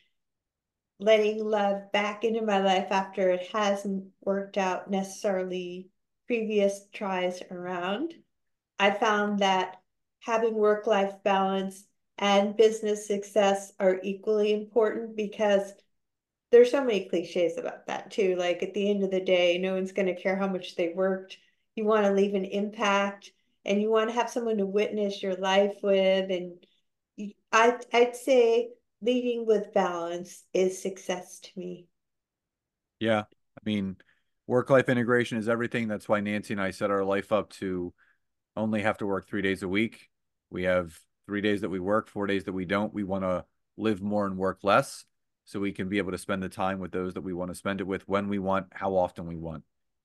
letting 0.99 1.43
love 1.43 1.91
back 1.91 2.23
into 2.23 2.41
my 2.41 2.60
life 2.60 2.88
after 2.91 3.29
it 3.29 3.47
hasn't 3.51 4.05
worked 4.21 4.57
out 4.57 4.89
necessarily 4.89 5.89
previous 6.27 6.86
tries 6.93 7.41
around. 7.49 8.13
I 8.79 8.91
found 8.91 9.39
that 9.39 9.81
having 10.19 10.53
work 10.53 10.88
life 10.88 11.13
balance 11.23 11.86
and 12.17 12.55
business 12.55 13.07
success 13.07 13.73
are 13.79 13.99
equally 14.03 14.53
important 14.53 15.15
because 15.15 15.73
there's 16.51 16.69
so 16.69 16.84
many 16.84 17.10
cliches 17.10 17.57
about 17.57 17.88
that 17.88 18.12
too. 18.12 18.36
Like 18.36 18.62
at 18.62 18.73
the 18.73 18.89
end 18.89 19.03
of 19.03 19.12
the 19.12 19.21
day, 19.21 19.57
no 19.57 19.73
one's 19.73 19.93
going 19.93 20.07
to 20.07 20.21
care 20.21 20.36
how 20.36 20.47
much 20.47 20.75
they 20.75 20.93
worked. 20.93 21.38
You 21.75 21.86
want 21.86 22.05
to 22.05 22.12
leave 22.12 22.36
an 22.36 22.45
impact 22.45 23.31
and 23.65 23.82
you 23.82 23.89
want 23.89 24.10
to 24.10 24.15
have 24.15 24.30
someone 24.30 24.58
to 24.58 24.65
witness 24.65 25.21
your 25.21 25.36
life 25.36 25.76
with. 25.84 26.30
And 26.32 26.54
I, 27.52 27.78
I'd 27.93 28.15
say 28.15 28.69
leading 29.02 29.45
with 29.45 29.74
balance 29.74 30.43
is 30.54 30.82
success 30.82 31.39
to 31.39 31.50
me. 31.56 31.88
Yeah. 33.00 33.21
I 33.21 33.62
mean, 33.65 33.97
work 34.47 34.69
life 34.69 34.89
integration 34.89 35.38
is 35.38 35.50
everything. 35.50 35.88
That's 35.88 36.08
why 36.08 36.21
Nancy 36.21 36.54
and 36.54 36.62
I 36.62 36.71
set 36.71 36.91
our 36.91 37.04
life 37.04 37.32
up 37.32 37.50
to 37.54 37.93
only 38.56 38.82
have 38.82 38.97
to 38.97 39.06
work 39.06 39.28
three 39.28 39.41
days 39.41 39.63
a 39.63 39.67
week 39.67 40.10
we 40.52 40.63
have 40.63 41.00
three 41.26 41.41
days 41.41 41.62
that 41.62 41.69
we 41.69 41.80
work, 41.80 42.10
four 42.10 42.28
days 42.28 42.43
that 42.43 42.54
we 42.54 42.65
don't. 42.65 42.93
We 42.93 43.04
want 43.04 43.24
to 43.24 43.45
live 43.78 44.02
more 44.02 44.28
and 44.28 44.38
work 44.38 44.60
less 44.63 45.06
so 45.45 45.60
we 45.60 45.71
can 45.71 45.89
be 45.89 45.97
able 45.97 46.12
to 46.12 46.17
spend 46.17 46.43
the 46.43 46.50
time 46.50 46.80
with 46.80 46.91
those 46.91 47.15
that 47.15 47.21
we 47.21 47.34
want 47.34 47.50
to 47.50 47.56
spend 47.56 47.82
it 47.82 47.88
with 47.88 48.08
when 48.08 48.28
we 48.28 48.38
want, 48.38 48.67
how 48.71 48.95
often 48.95 49.26
we 49.26 49.38
want. 49.38 49.63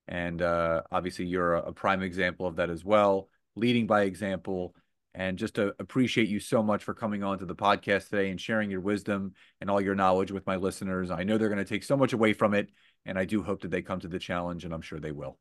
And 0.08 0.40
uh, 0.40 0.82
obviously, 0.90 1.26
you're 1.26 1.54
a, 1.54 1.62
a 1.62 1.72
prime 1.72 2.02
example 2.02 2.46
of 2.46 2.56
that 2.56 2.70
as 2.70 2.84
well, 2.84 3.28
leading 3.56 3.86
by 3.86 4.02
example. 4.02 4.74
And 5.14 5.38
just 5.38 5.54
to 5.54 5.74
appreciate 5.78 6.28
you 6.28 6.38
so 6.40 6.62
much 6.62 6.84
for 6.84 6.92
coming 6.92 7.24
on 7.24 7.38
to 7.38 7.46
the 7.46 7.54
podcast 7.54 8.10
today 8.10 8.30
and 8.30 8.38
sharing 8.38 8.70
your 8.70 8.82
wisdom 8.82 9.32
and 9.62 9.70
all 9.70 9.80
your 9.80 9.94
knowledge 9.94 10.30
with 10.30 10.46
my 10.46 10.56
listeners. 10.56 11.10
I 11.10 11.24
know 11.24 11.38
they're 11.38 11.48
going 11.48 11.58
to 11.58 11.64
take 11.64 11.84
so 11.84 11.96
much 11.96 12.12
away 12.12 12.34
from 12.34 12.52
it. 12.52 12.68
And 13.06 13.18
I 13.18 13.24
do 13.24 13.42
hope 13.42 13.62
that 13.62 13.70
they 13.70 13.82
come 13.82 14.00
to 14.00 14.08
the 14.08 14.18
challenge, 14.18 14.64
and 14.64 14.74
I'm 14.74 14.82
sure 14.82 15.00
they 15.00 15.12
will. 15.12 15.38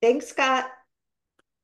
Thanks, 0.00 0.28
Scott. 0.28 0.70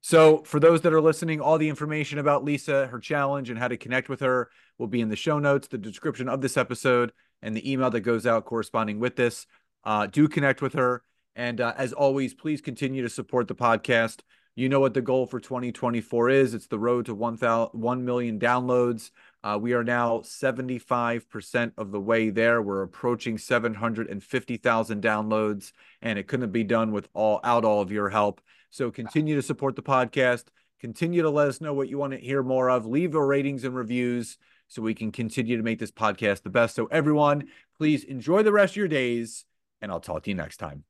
So, 0.01 0.43
for 0.43 0.59
those 0.59 0.81
that 0.81 0.93
are 0.93 1.01
listening, 1.01 1.41
all 1.41 1.59
the 1.59 1.69
information 1.69 2.19
about 2.19 2.45
Lisa, 2.45 2.89
her 2.89 2.99
challenge, 2.99 3.51
and 3.51 3.59
how 3.59 3.69
to 3.69 3.77
connect 3.77 4.09
with 4.09 4.19
her 4.19 4.51
will 4.77 4.89
be 4.89 5.01
in 5.01 5.09
the 5.09 5.17
show 5.17 5.39
notes, 5.39 5.69
the 5.69 5.79
description 5.79 6.29
of 6.29 6.41
this 6.41 6.57
episode, 6.57 7.13
and 7.41 7.57
the 7.57 7.71
email 7.71 7.89
that 7.91 8.01
goes 8.01 8.27
out 8.27 8.45
corresponding 8.45 8.99
with 8.99 9.15
this. 9.15 9.47
Uh, 9.85 10.07
do 10.07 10.27
connect 10.27 10.61
with 10.61 10.75
her. 10.75 11.05
And 11.37 11.61
uh, 11.61 11.73
as 11.77 11.93
always, 11.93 12.35
please 12.35 12.61
continue 12.61 13.03
to 13.03 13.09
support 13.09 13.47
the 13.47 13.55
podcast. 13.55 14.21
You 14.55 14.69
know 14.69 14.81
what 14.81 14.93
the 14.93 15.01
goal 15.01 15.27
for 15.27 15.41
2024 15.41 16.29
is 16.29 16.53
it's 16.53 16.67
the 16.67 16.79
road 16.79 17.07
to 17.07 17.15
1, 17.15 17.37
1 17.37 18.05
million 18.05 18.39
downloads. 18.39 19.11
Uh, 19.43 19.59
we 19.61 19.73
are 19.73 19.83
now 19.83 20.19
75% 20.19 21.73
of 21.79 21.91
the 21.91 22.01
way 22.01 22.29
there. 22.29 22.61
We're 22.61 22.83
approaching 22.83 23.39
750,000 23.39 25.03
downloads, 25.03 25.73
and 26.03 26.19
it 26.19 26.29
couldn't 26.29 26.53
be 26.53 26.65
done 26.65 26.93
without 26.93 27.11
all 27.15 27.41
all 27.43 27.81
of 27.81 27.91
your 27.91 28.11
help. 28.11 28.43
So 28.71 28.91
continue 28.91 29.37
to 29.37 29.43
support 29.43 29.75
the 29.75 29.83
podcast. 29.83 30.45
Continue 30.81 31.23
to 31.23 31.31
let 31.31 31.49
us 31.49 31.63
know 31.63 31.73
what 31.73 31.89
you 31.89 31.97
want 31.97 32.13
to 32.13 32.19
hear 32.19 32.43
more 32.43 32.69
of. 32.69 32.85
Leave 32.85 33.15
your 33.15 33.27
ratings 33.27 33.65
and 33.65 33.75
reviews 33.75 34.37
so 34.69 34.83
we 34.83 34.95
can 34.95 35.13
continue 35.13 35.57
to 35.57 35.63
make 35.63 35.79
this 35.79 35.91
podcast 35.91 36.43
the 36.43 36.51
best. 36.51 36.75
So, 36.75 36.87
everyone, 36.87 37.49
please 37.79 38.05
enjoy 38.05 38.43
the 38.43 38.53
rest 38.53 38.73
of 38.73 38.79
your 38.79 38.89
days, 38.89 39.45
and 39.81 39.93
I'll 39.93 40.01
talk 40.01 40.25
to 40.25 40.31
you 40.31 40.37
next 40.37 40.57
time. 40.57 40.85